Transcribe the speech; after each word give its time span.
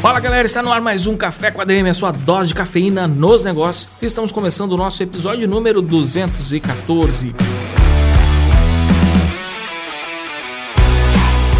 Fala 0.00 0.18
galera, 0.18 0.46
está 0.46 0.62
no 0.62 0.72
ar 0.72 0.80
mais 0.80 1.06
um 1.06 1.14
Café 1.14 1.50
com 1.50 1.60
ADM, 1.60 1.90
a 1.90 1.92
sua 1.92 2.10
dose 2.10 2.48
de 2.48 2.54
cafeína 2.54 3.06
nos 3.06 3.44
negócios. 3.44 3.86
Estamos 4.00 4.32
começando 4.32 4.72
o 4.72 4.76
nosso 4.78 5.02
episódio 5.02 5.46
número 5.46 5.82
214. 5.82 7.34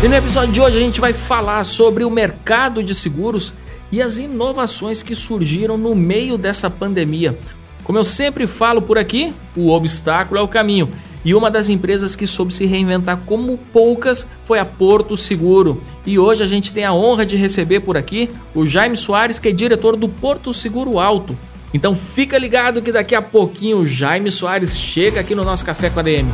E 0.03 0.09
no 0.09 0.15
episódio 0.15 0.53
de 0.55 0.59
hoje 0.59 0.79
a 0.79 0.81
gente 0.81 1.03
vai 1.03 1.12
falar 1.12 1.62
sobre 1.65 2.03
o 2.03 2.11
mercado 2.11 2.83
de 2.83 2.95
seguros 2.95 3.53
e 3.93 4.01
as 4.01 4.17
inovações 4.17 5.03
que 5.03 5.15
surgiram 5.15 5.77
no 5.77 5.95
meio 5.95 6.39
dessa 6.39 6.70
pandemia. 6.70 7.39
Como 7.84 7.98
eu 7.98 8.05
sempre 8.05 8.47
falo 8.47 8.81
por 8.81 8.97
aqui, 8.97 9.34
o 9.55 9.69
obstáculo 9.69 10.41
é 10.41 10.43
o 10.43 10.48
caminho. 10.48 10.91
E 11.24 11.34
uma 11.34 11.51
das 11.51 11.69
empresas 11.69 12.16
que 12.16 12.27
soube 12.27 12.55
se 12.55 12.65
reinventar 12.65 13.19
como 13.27 13.59
poucas 13.73 14.27
foi 14.45 14.59
a 14.59 14.65
Porto 14.65 15.16
Seguro. 15.16 15.83
E 16.06 16.19
hoje 16.19 16.42
a 16.42 16.47
gente 16.47 16.73
tem 16.73 16.84
a 16.84 16.95
honra 16.95 17.27
de 17.27 17.37
receber 17.37 17.80
por 17.80 17.97
aqui 17.97 18.30
o 18.55 18.66
Jaime 18.66 18.97
Soares, 18.97 19.38
que 19.38 19.48
é 19.48 19.52
diretor 19.52 19.97
do 19.97 20.09
Porto 20.09 20.55
Seguro 20.55 20.98
Alto. 20.98 21.37
Então 21.73 21.95
fica 21.95 22.38
ligado 22.38 22.83
que 22.83 22.91
daqui 22.91 23.14
a 23.14 23.23
pouquinho 23.23 23.78
o 23.78 23.87
Jaime 23.87 24.30
Soares 24.30 24.78
chega 24.78 25.20
aqui 25.20 25.34
no 25.34 25.45
nosso 25.45 25.64
Café 25.64 25.91
com 25.91 26.00
a 26.00 26.03
DM. 26.03 26.30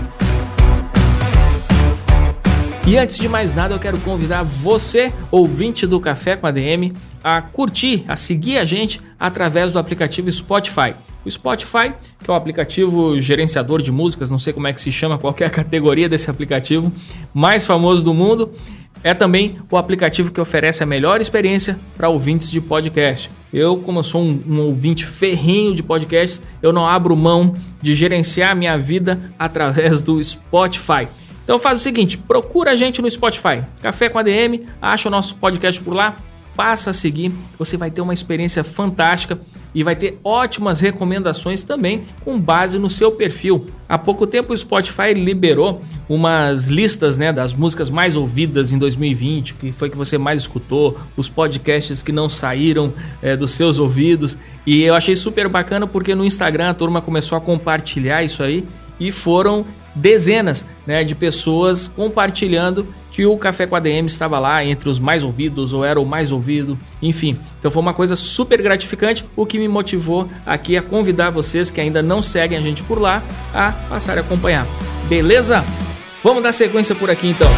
E 2.86 2.96
antes 2.96 3.18
de 3.18 3.28
mais 3.28 3.52
nada, 3.52 3.74
eu 3.74 3.80
quero 3.80 3.98
convidar 3.98 4.44
você, 4.44 5.12
ouvinte 5.28 5.88
do 5.88 5.98
Café 5.98 6.36
com 6.36 6.46
a 6.46 6.52
DM, 6.52 6.92
a 7.22 7.42
curtir, 7.42 8.04
a 8.06 8.16
seguir 8.16 8.58
a 8.58 8.64
gente 8.64 9.00
através 9.18 9.72
do 9.72 9.78
aplicativo 9.80 10.30
Spotify. 10.30 10.94
O 11.26 11.30
Spotify, 11.30 11.92
que 12.22 12.30
é 12.30 12.32
o 12.32 12.36
aplicativo 12.36 13.20
gerenciador 13.20 13.82
de 13.82 13.90
músicas, 13.90 14.30
não 14.30 14.38
sei 14.38 14.52
como 14.52 14.68
é 14.68 14.72
que 14.72 14.80
se 14.80 14.92
chama, 14.92 15.18
qualquer 15.18 15.50
categoria 15.50 16.08
desse 16.08 16.30
aplicativo, 16.30 16.92
mais 17.34 17.64
famoso 17.64 18.04
do 18.04 18.14
mundo, 18.14 18.52
é 19.02 19.12
também 19.12 19.56
o 19.68 19.76
aplicativo 19.76 20.30
que 20.30 20.40
oferece 20.40 20.84
a 20.84 20.86
melhor 20.86 21.20
experiência 21.20 21.78
para 21.96 22.08
ouvintes 22.08 22.48
de 22.48 22.60
podcast. 22.60 23.28
Eu, 23.52 23.76
como 23.78 23.98
eu 23.98 24.02
sou 24.04 24.22
um, 24.22 24.40
um, 24.48 24.60
ouvinte 24.60 25.04
ferrenho 25.04 25.74
de 25.74 25.82
podcasts, 25.82 26.42
eu 26.62 26.72
não 26.72 26.86
abro 26.86 27.16
mão 27.16 27.56
de 27.82 27.92
gerenciar 27.92 28.54
minha 28.54 28.78
vida 28.78 29.18
através 29.36 30.02
do 30.02 30.22
Spotify. 30.22 31.08
Então 31.42 31.58
faz 31.58 31.80
o 31.80 31.82
seguinte, 31.82 32.16
procura 32.18 32.70
a 32.70 32.76
gente 32.76 33.02
no 33.02 33.10
Spotify, 33.10 33.62
Café 33.82 34.08
com 34.08 34.18
ADM, 34.18 34.64
acha 34.80 35.08
o 35.08 35.10
nosso 35.10 35.34
podcast 35.36 35.80
por 35.80 35.94
lá, 35.94 36.16
passa 36.56 36.90
a 36.90 36.94
seguir, 36.94 37.32
você 37.58 37.76
vai 37.76 37.90
ter 37.90 38.00
uma 38.00 38.14
experiência 38.14 38.62
fantástica 38.64 39.38
e 39.76 39.82
vai 39.82 39.94
ter 39.94 40.18
ótimas 40.24 40.80
recomendações 40.80 41.62
também 41.62 42.00
com 42.24 42.40
base 42.40 42.78
no 42.78 42.88
seu 42.88 43.12
perfil. 43.12 43.66
Há 43.86 43.98
pouco 43.98 44.26
tempo 44.26 44.54
o 44.54 44.56
Spotify 44.56 45.12
liberou 45.12 45.82
umas 46.08 46.64
listas 46.64 47.18
né, 47.18 47.30
das 47.30 47.52
músicas 47.52 47.90
mais 47.90 48.16
ouvidas 48.16 48.72
em 48.72 48.78
2020, 48.78 49.52
que 49.52 49.72
foi 49.72 49.90
que 49.90 49.96
você 49.96 50.16
mais 50.16 50.40
escutou, 50.40 50.98
os 51.14 51.28
podcasts 51.28 52.02
que 52.02 52.10
não 52.10 52.26
saíram 52.26 52.90
é, 53.20 53.36
dos 53.36 53.50
seus 53.50 53.78
ouvidos. 53.78 54.38
E 54.64 54.82
eu 54.82 54.94
achei 54.94 55.14
super 55.14 55.46
bacana 55.46 55.86
porque 55.86 56.14
no 56.14 56.24
Instagram 56.24 56.70
a 56.70 56.74
turma 56.74 57.02
começou 57.02 57.36
a 57.36 57.40
compartilhar 57.40 58.24
isso 58.24 58.42
aí 58.42 58.64
e 58.98 59.12
foram 59.12 59.62
dezenas 59.94 60.66
né, 60.86 61.04
de 61.04 61.14
pessoas 61.14 61.86
compartilhando 61.86 62.86
que 63.16 63.24
o 63.24 63.34
Café 63.38 63.66
com 63.66 63.74
a 63.74 63.80
DM 63.80 64.06
estava 64.06 64.38
lá 64.38 64.62
entre 64.62 64.90
os 64.90 65.00
mais 65.00 65.24
ouvidos 65.24 65.72
ou 65.72 65.82
era 65.82 65.98
o 65.98 66.04
mais 66.04 66.32
ouvido, 66.32 66.78
enfim. 67.00 67.38
Então 67.58 67.70
foi 67.70 67.80
uma 67.80 67.94
coisa 67.94 68.14
super 68.14 68.60
gratificante, 68.60 69.24
o 69.34 69.46
que 69.46 69.58
me 69.58 69.66
motivou 69.66 70.28
aqui 70.44 70.76
a 70.76 70.82
convidar 70.82 71.30
vocês 71.30 71.70
que 71.70 71.80
ainda 71.80 72.02
não 72.02 72.20
seguem 72.20 72.58
a 72.58 72.60
gente 72.60 72.82
por 72.82 73.00
lá 73.00 73.22
a 73.54 73.72
passar 73.88 74.18
a 74.18 74.20
acompanhar. 74.20 74.66
Beleza? 75.08 75.64
Vamos 76.22 76.42
dar 76.42 76.52
sequência 76.52 76.94
por 76.94 77.08
aqui 77.08 77.28
então. 77.28 77.48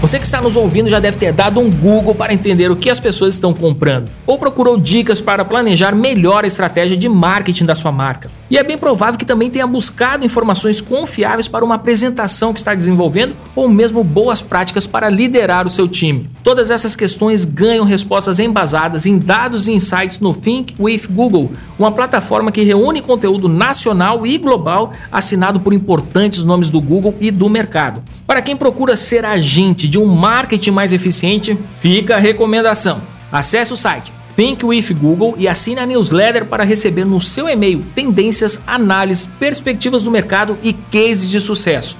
Você 0.00 0.18
que 0.18 0.24
está 0.24 0.40
nos 0.40 0.56
ouvindo 0.56 0.88
já 0.88 1.00
deve 1.00 1.16
ter 1.16 1.32
dado 1.32 1.58
um 1.58 1.68
Google 1.68 2.14
para 2.14 2.32
entender 2.32 2.70
o 2.70 2.76
que 2.76 2.88
as 2.88 3.00
pessoas 3.00 3.34
estão 3.34 3.52
comprando, 3.52 4.08
ou 4.24 4.38
procurou 4.38 4.78
dicas 4.78 5.20
para 5.20 5.44
planejar 5.44 5.96
melhor 5.96 6.44
a 6.44 6.46
estratégia 6.46 6.96
de 6.96 7.08
marketing 7.08 7.64
da 7.64 7.74
sua 7.74 7.90
marca. 7.90 8.30
E 8.48 8.56
é 8.56 8.62
bem 8.62 8.78
provável 8.78 9.18
que 9.18 9.24
também 9.24 9.50
tenha 9.50 9.66
buscado 9.66 10.24
informações 10.24 10.80
confiáveis 10.80 11.48
para 11.48 11.64
uma 11.64 11.74
apresentação 11.74 12.52
que 12.52 12.60
está 12.60 12.74
desenvolvendo, 12.74 13.34
ou 13.56 13.68
mesmo 13.68 14.04
boas 14.04 14.40
práticas 14.40 14.86
para 14.86 15.08
liderar 15.08 15.66
o 15.66 15.70
seu 15.70 15.88
time. 15.88 16.30
Todas 16.44 16.70
essas 16.70 16.94
questões 16.94 17.44
ganham 17.44 17.84
respostas 17.84 18.38
embasadas 18.38 19.04
em 19.04 19.18
dados 19.18 19.66
e 19.66 19.72
insights 19.72 20.20
no 20.20 20.32
Think 20.32 20.76
with 20.78 21.02
Google, 21.10 21.50
uma 21.76 21.90
plataforma 21.90 22.52
que 22.52 22.62
reúne 22.62 23.02
conteúdo 23.02 23.48
nacional 23.48 24.24
e 24.24 24.38
global 24.38 24.92
assinado 25.10 25.58
por 25.58 25.72
importantes 25.72 26.44
nomes 26.44 26.70
do 26.70 26.80
Google 26.80 27.16
e 27.20 27.32
do 27.32 27.48
mercado. 27.48 28.00
Para 28.28 28.42
quem 28.42 28.56
procura 28.56 28.94
ser 28.94 29.24
agente 29.24 29.88
de 29.88 29.98
um 29.98 30.06
marketing 30.06 30.70
mais 30.70 30.92
eficiente, 30.92 31.58
fica 31.70 32.14
a 32.14 32.20
recomendação. 32.20 33.02
Acesse 33.32 33.72
o 33.72 33.76
site 33.76 34.15
Think 34.36 34.64
with 34.66 34.92
Google 34.92 35.34
e 35.38 35.48
assine 35.48 35.80
a 35.80 35.86
newsletter 35.86 36.44
para 36.44 36.62
receber 36.62 37.06
no 37.06 37.18
seu 37.18 37.48
e-mail 37.48 37.82
tendências, 37.94 38.60
análises, 38.66 39.30
perspectivas 39.40 40.02
do 40.02 40.10
mercado 40.10 40.58
e 40.62 40.74
cases 40.74 41.30
de 41.30 41.40
sucesso. 41.40 41.96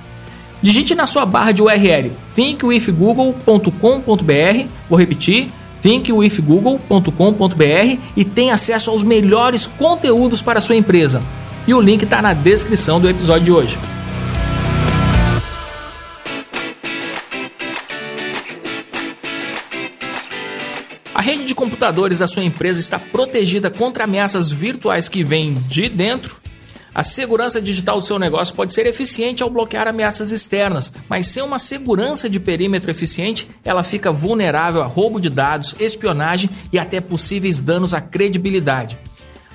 Digite 0.60 0.94
na 0.94 1.06
sua 1.06 1.24
barra 1.24 1.52
de 1.52 1.62
URL 1.62 2.12
thinkwithgoogle.com.br, 2.34 4.68
vou 4.88 4.98
repetir, 4.98 5.48
thinkwithgoogle.com.br 5.80 7.98
e 8.14 8.24
tenha 8.24 8.52
acesso 8.52 8.90
aos 8.90 9.02
melhores 9.02 9.66
conteúdos 9.66 10.42
para 10.42 10.58
a 10.58 10.62
sua 10.62 10.76
empresa. 10.76 11.22
E 11.66 11.72
o 11.72 11.80
link 11.80 12.02
está 12.02 12.20
na 12.20 12.34
descrição 12.34 13.00
do 13.00 13.08
episódio 13.08 13.44
de 13.44 13.52
hoje. 13.52 13.78
Computadores 21.76 22.20
da 22.20 22.26
sua 22.26 22.42
empresa 22.42 22.80
está 22.80 22.98
protegida 22.98 23.70
contra 23.70 24.04
ameaças 24.04 24.50
virtuais 24.50 25.10
que 25.10 25.22
vêm 25.22 25.52
de 25.68 25.90
dentro? 25.90 26.38
A 26.94 27.02
segurança 27.02 27.60
digital 27.60 28.00
do 28.00 28.06
seu 28.06 28.18
negócio 28.18 28.54
pode 28.54 28.72
ser 28.72 28.86
eficiente 28.86 29.42
ao 29.42 29.50
bloquear 29.50 29.86
ameaças 29.86 30.32
externas, 30.32 30.90
mas 31.06 31.26
sem 31.26 31.42
uma 31.42 31.58
segurança 31.58 32.30
de 32.30 32.40
perímetro 32.40 32.90
eficiente, 32.90 33.46
ela 33.62 33.84
fica 33.84 34.10
vulnerável 34.10 34.80
a 34.80 34.86
roubo 34.86 35.20
de 35.20 35.28
dados, 35.28 35.76
espionagem 35.78 36.48
e 36.72 36.78
até 36.78 36.98
possíveis 36.98 37.60
danos 37.60 37.92
à 37.92 38.00
credibilidade. 38.00 38.98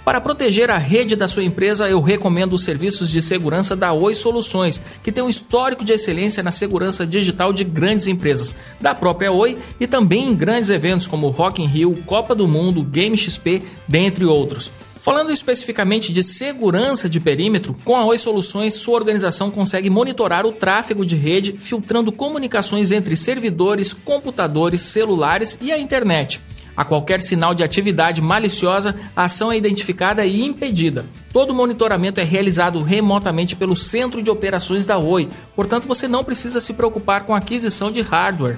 Para 0.04 0.20
proteger 0.20 0.72
a 0.72 0.80
rede 0.80 1.16
da 1.16 1.28
sua 1.28 1.44
empresa, 1.44 1.88
eu 1.88 2.02
recomendo 2.02 2.54
os 2.54 2.64
serviços 2.64 3.10
de 3.10 3.22
segurança 3.22 3.76
da 3.76 3.94
Oi 3.94 4.16
Soluções, 4.16 4.82
que 5.04 5.12
tem 5.12 5.24
um 5.24 5.30
histórico 5.30 5.86
de 5.86 5.94
excelência 5.94 6.42
na 6.42 6.50
segurança 6.50 7.06
digital 7.06 7.54
de 7.54 7.64
grandes 7.64 8.08
empresas, 8.08 8.56
da 8.80 8.96
própria 8.96 9.32
Oi 9.32 9.60
e 9.80 9.86
também 9.86 10.30
em 10.30 10.36
grandes 10.36 10.72
eventos 10.72 11.06
como 11.06 11.30
Rock 11.30 11.62
in 11.62 11.68
Rio, 11.68 11.96
Copa 12.08 12.34
do 12.34 12.48
Mundo, 12.48 12.82
Game 12.82 13.16
XP, 13.16 13.62
dentre 13.88 14.26
outros. 14.26 14.72
Falando 15.00 15.32
especificamente 15.32 16.12
de 16.12 16.24
segurança 16.24 17.08
de 17.08 17.20
perímetro, 17.20 17.76
com 17.84 17.96
a 17.96 18.06
Oi 18.06 18.18
Soluções, 18.18 18.76
sua 18.76 18.96
organização 18.96 19.52
consegue 19.52 19.90
monitorar 19.90 20.48
o 20.48 20.52
tráfego 20.52 21.06
de 21.06 21.16
rede, 21.16 21.54
filtrando 21.60 22.12
comunicações 22.12 22.92
entre 22.92 23.16
servidores, 23.16 23.94
computadores, 23.94 24.82
celulares 24.82 25.58
e 25.62 25.72
a 25.72 25.80
internet. 25.80 26.40
A 26.76 26.86
qualquer 26.86 27.20
sinal 27.20 27.54
de 27.54 27.64
atividade 27.64 28.22
maliciosa, 28.22 28.96
a 29.16 29.26
ação 29.26 29.52
é 29.52 29.58
identificada 29.58 30.26
e 30.26 30.46
impedida. 30.46 31.06
Todo 31.34 31.54
monitoramento 31.54 32.20
é 32.20 32.24
realizado 32.24 32.82
remotamente 32.82 33.56
pelo 33.56 33.76
Centro 33.76 34.22
de 34.22 34.30
Operações 34.32 34.86
da 34.86 34.98
Oi, 34.98 35.28
portanto 35.56 35.88
você 35.88 36.08
não 36.08 36.24
precisa 36.24 36.62
se 36.62 36.74
preocupar 36.74 37.24
com 37.24 37.34
a 37.34 37.38
aquisição 37.38 37.92
de 37.92 38.02
hardware. 38.02 38.58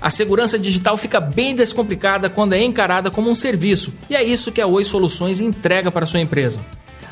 A 0.00 0.10
segurança 0.10 0.58
digital 0.58 0.96
fica 0.96 1.20
bem 1.20 1.54
descomplicada 1.54 2.28
quando 2.28 2.54
é 2.54 2.62
encarada 2.62 3.10
como 3.10 3.30
um 3.30 3.34
serviço, 3.34 3.94
e 4.10 4.16
é 4.16 4.22
isso 4.22 4.50
que 4.50 4.60
a 4.60 4.66
Oi 4.66 4.82
Soluções 4.82 5.40
entrega 5.40 5.92
para 5.92 6.06
sua 6.06 6.20
empresa. 6.20 6.60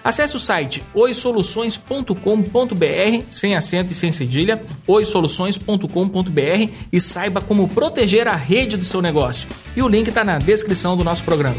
Acesse 0.02 0.36
o 0.36 0.38
site 0.38 0.82
oisoluções.com.br, 0.94 3.24
sem 3.28 3.54
acento 3.54 3.92
e 3.92 3.94
sem 3.94 4.10
cedilha, 4.10 4.62
oisoluções.com.br 4.86 6.72
e 6.92 7.00
saiba 7.00 7.40
como 7.40 7.68
proteger 7.68 8.26
a 8.26 8.36
rede 8.36 8.76
do 8.76 8.84
seu 8.84 9.02
negócio. 9.02 9.48
E 9.76 9.82
o 9.82 9.88
link 9.88 10.08
está 10.08 10.24
na 10.24 10.38
descrição 10.38 10.96
do 10.96 11.04
nosso 11.04 11.24
programa. 11.24 11.58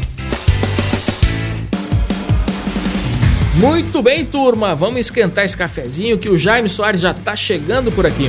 Muito 3.54 4.02
bem, 4.02 4.24
turma, 4.24 4.74
vamos 4.74 5.00
esquentar 5.00 5.44
esse 5.44 5.56
cafezinho 5.56 6.18
que 6.18 6.28
o 6.28 6.36
Jaime 6.36 6.68
Soares 6.68 7.00
já 7.00 7.12
está 7.12 7.36
chegando 7.36 7.92
por 7.92 8.06
aqui. 8.06 8.28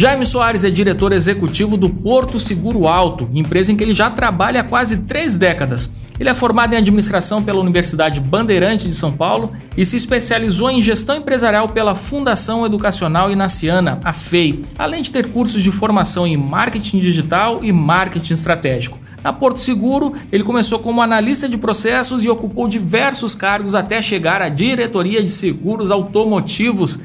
Jaime 0.00 0.24
Soares 0.24 0.64
é 0.64 0.70
diretor 0.70 1.12
executivo 1.12 1.76
do 1.76 1.90
Porto 1.90 2.40
Seguro 2.40 2.88
Alto, 2.88 3.28
empresa 3.34 3.70
em 3.70 3.76
que 3.76 3.84
ele 3.84 3.92
já 3.92 4.08
trabalha 4.08 4.62
há 4.62 4.64
quase 4.64 5.02
três 5.02 5.36
décadas. 5.36 5.90
Ele 6.18 6.30
é 6.30 6.32
formado 6.32 6.72
em 6.72 6.78
administração 6.78 7.42
pela 7.42 7.60
Universidade 7.60 8.18
Bandeirante 8.18 8.88
de 8.88 8.94
São 8.96 9.12
Paulo 9.12 9.52
e 9.76 9.84
se 9.84 9.98
especializou 9.98 10.70
em 10.70 10.80
gestão 10.80 11.16
empresarial 11.16 11.68
pela 11.68 11.94
Fundação 11.94 12.64
Educacional 12.64 13.30
Inaciana, 13.30 14.00
a 14.02 14.10
FEI, 14.10 14.64
além 14.78 15.02
de 15.02 15.12
ter 15.12 15.26
cursos 15.26 15.62
de 15.62 15.70
formação 15.70 16.26
em 16.26 16.34
marketing 16.34 16.98
digital 16.98 17.62
e 17.62 17.70
marketing 17.70 18.32
estratégico. 18.32 18.98
Na 19.22 19.34
Porto 19.34 19.60
Seguro, 19.60 20.14
ele 20.32 20.42
começou 20.42 20.78
como 20.78 21.02
analista 21.02 21.46
de 21.46 21.58
processos 21.58 22.24
e 22.24 22.28
ocupou 22.30 22.66
diversos 22.66 23.34
cargos 23.34 23.74
até 23.74 24.00
chegar 24.00 24.40
à 24.40 24.48
diretoria 24.48 25.22
de 25.22 25.28
seguros 25.30 25.90
automotivos. 25.90 27.00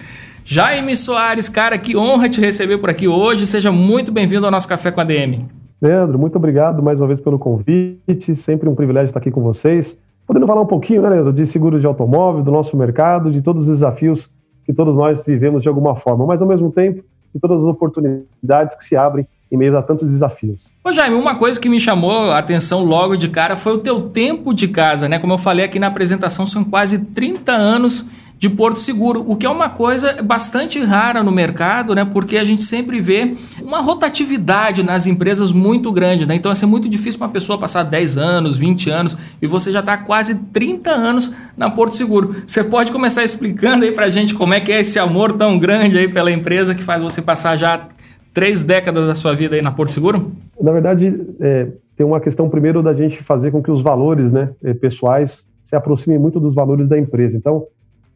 Jaime 0.48 0.96
Soares, 0.96 1.50
cara, 1.50 1.76
que 1.76 1.98
honra 1.98 2.30
te 2.30 2.40
receber 2.40 2.78
por 2.78 2.88
aqui 2.88 3.08
hoje. 3.08 3.48
Seja 3.48 3.72
muito 3.72 4.12
bem-vindo 4.12 4.46
ao 4.46 4.52
nosso 4.52 4.68
Café 4.68 4.92
com 4.92 5.02
a 5.02 5.04
DM. 5.04 5.44
Leandro, 5.82 6.20
muito 6.20 6.36
obrigado 6.36 6.84
mais 6.84 7.00
uma 7.00 7.08
vez 7.08 7.20
pelo 7.20 7.40
convite. 7.40 8.36
Sempre 8.36 8.70
um 8.70 8.76
privilégio 8.76 9.08
estar 9.08 9.20
aqui 9.20 9.32
com 9.32 9.42
vocês. 9.42 9.98
Podendo 10.28 10.46
falar 10.46 10.62
um 10.62 10.68
pouquinho, 10.68 11.02
né, 11.02 11.10
Leandro, 11.10 11.34
de 11.34 11.48
seguro 11.48 11.80
de 11.80 11.88
automóvel, 11.88 12.44
do 12.44 12.52
nosso 12.52 12.78
mercado, 12.78 13.32
de 13.32 13.42
todos 13.42 13.64
os 13.64 13.70
desafios 13.70 14.32
que 14.64 14.72
todos 14.72 14.94
nós 14.94 15.26
vivemos 15.26 15.64
de 15.64 15.68
alguma 15.68 15.96
forma, 15.96 16.28
mas 16.28 16.40
ao 16.40 16.48
mesmo 16.48 16.72
tempo 16.72 17.04
de 17.34 17.42
todas 17.42 17.64
as 17.64 17.68
oportunidades 17.68 18.78
que 18.78 18.84
se 18.84 18.96
abrem 18.96 19.28
em 19.52 19.58
meio 19.58 19.76
a 19.76 19.82
tantos 19.82 20.10
desafios. 20.10 20.66
Ô 20.84 20.92
Jaime, 20.92 21.16
uma 21.16 21.36
coisa 21.36 21.60
que 21.60 21.70
me 21.70 21.80
chamou 21.80 22.32
a 22.32 22.38
atenção 22.38 22.84
logo 22.84 23.16
de 23.16 23.30
cara 23.30 23.56
foi 23.56 23.74
o 23.74 23.78
teu 23.80 24.10
tempo 24.10 24.54
de 24.54 24.68
casa, 24.68 25.10
né? 25.10 25.18
Como 25.18 25.34
eu 25.34 25.38
falei 25.38 25.66
aqui 25.66 25.80
na 25.80 25.88
apresentação, 25.88 26.46
são 26.46 26.64
quase 26.64 27.06
30 27.06 27.52
anos 27.52 28.25
de 28.38 28.50
Porto 28.50 28.80
Seguro, 28.80 29.24
o 29.28 29.36
que 29.36 29.46
é 29.46 29.50
uma 29.50 29.70
coisa 29.70 30.22
bastante 30.22 30.80
rara 30.84 31.24
no 31.24 31.32
mercado, 31.32 31.96
né? 31.96 32.04
Porque 32.06 32.38
a 32.38 32.44
gente 32.44 32.64
sempre 32.64 33.00
vê 33.00 33.34
uma 33.62 33.82
rotatividade 33.82 34.84
nas 34.84 35.08
empresas 35.08 35.52
muito 35.52 35.92
grande, 35.92 36.28
né? 36.28 36.36
Então 36.36 36.52
é 36.52 36.66
muito 36.66 36.90
difícil 36.90 37.22
uma 37.22 37.30
pessoa 37.30 37.58
passar 37.58 37.84
10 37.84 38.18
anos, 38.18 38.58
20 38.58 38.90
anos 38.90 39.18
e 39.42 39.48
você 39.48 39.72
já 39.72 39.80
está 39.80 39.98
quase 39.98 40.36
30 40.36 40.92
anos 40.92 41.34
na 41.58 41.70
Porto 41.70 41.96
Seguro. 41.96 42.36
Você 42.46 42.64
pode 42.64 42.92
começar 42.92 43.24
explicando 43.24 43.86
aí 43.86 43.92
pra 43.92 44.10
gente 44.10 44.34
como 44.34 44.54
é 44.54 44.60
que 44.60 44.72
é 44.72 44.80
esse 44.80 45.00
amor 45.00 45.34
tão 45.34 45.58
grande 45.58 45.98
aí 45.98 46.08
pela 46.08 46.32
empresa 46.32 46.76
que 46.76 46.84
faz 46.84 47.02
você 47.02 47.22
passar 47.22 47.56
já 47.56 47.88
três 48.34 48.64
décadas 48.64 49.08
da 49.08 49.16
sua 49.16 49.34
vida 49.34 49.56
aí 49.56 49.62
na 49.62 49.72
Porto 49.72 49.94
Seguro? 49.94 50.32
Na 50.62 50.72
verdade, 50.72 51.26
é, 51.40 51.68
tem 51.96 52.06
uma 52.06 52.20
questão 52.20 52.50
primeiro 52.50 52.84
da 52.84 52.94
gente 52.94 53.24
fazer 53.24 53.52
com 53.52 53.64
que 53.64 53.72
os 53.72 53.82
valores 53.82 54.32
né, 54.32 54.50
é, 54.64 54.74
pessoais 54.74 55.48
se 55.64 55.76
aproximem 55.76 56.20
muito 56.20 56.40
dos 56.40 56.54
valores 56.54 56.88
da 56.88 57.00
empresa. 57.00 57.38
Então, 57.38 57.66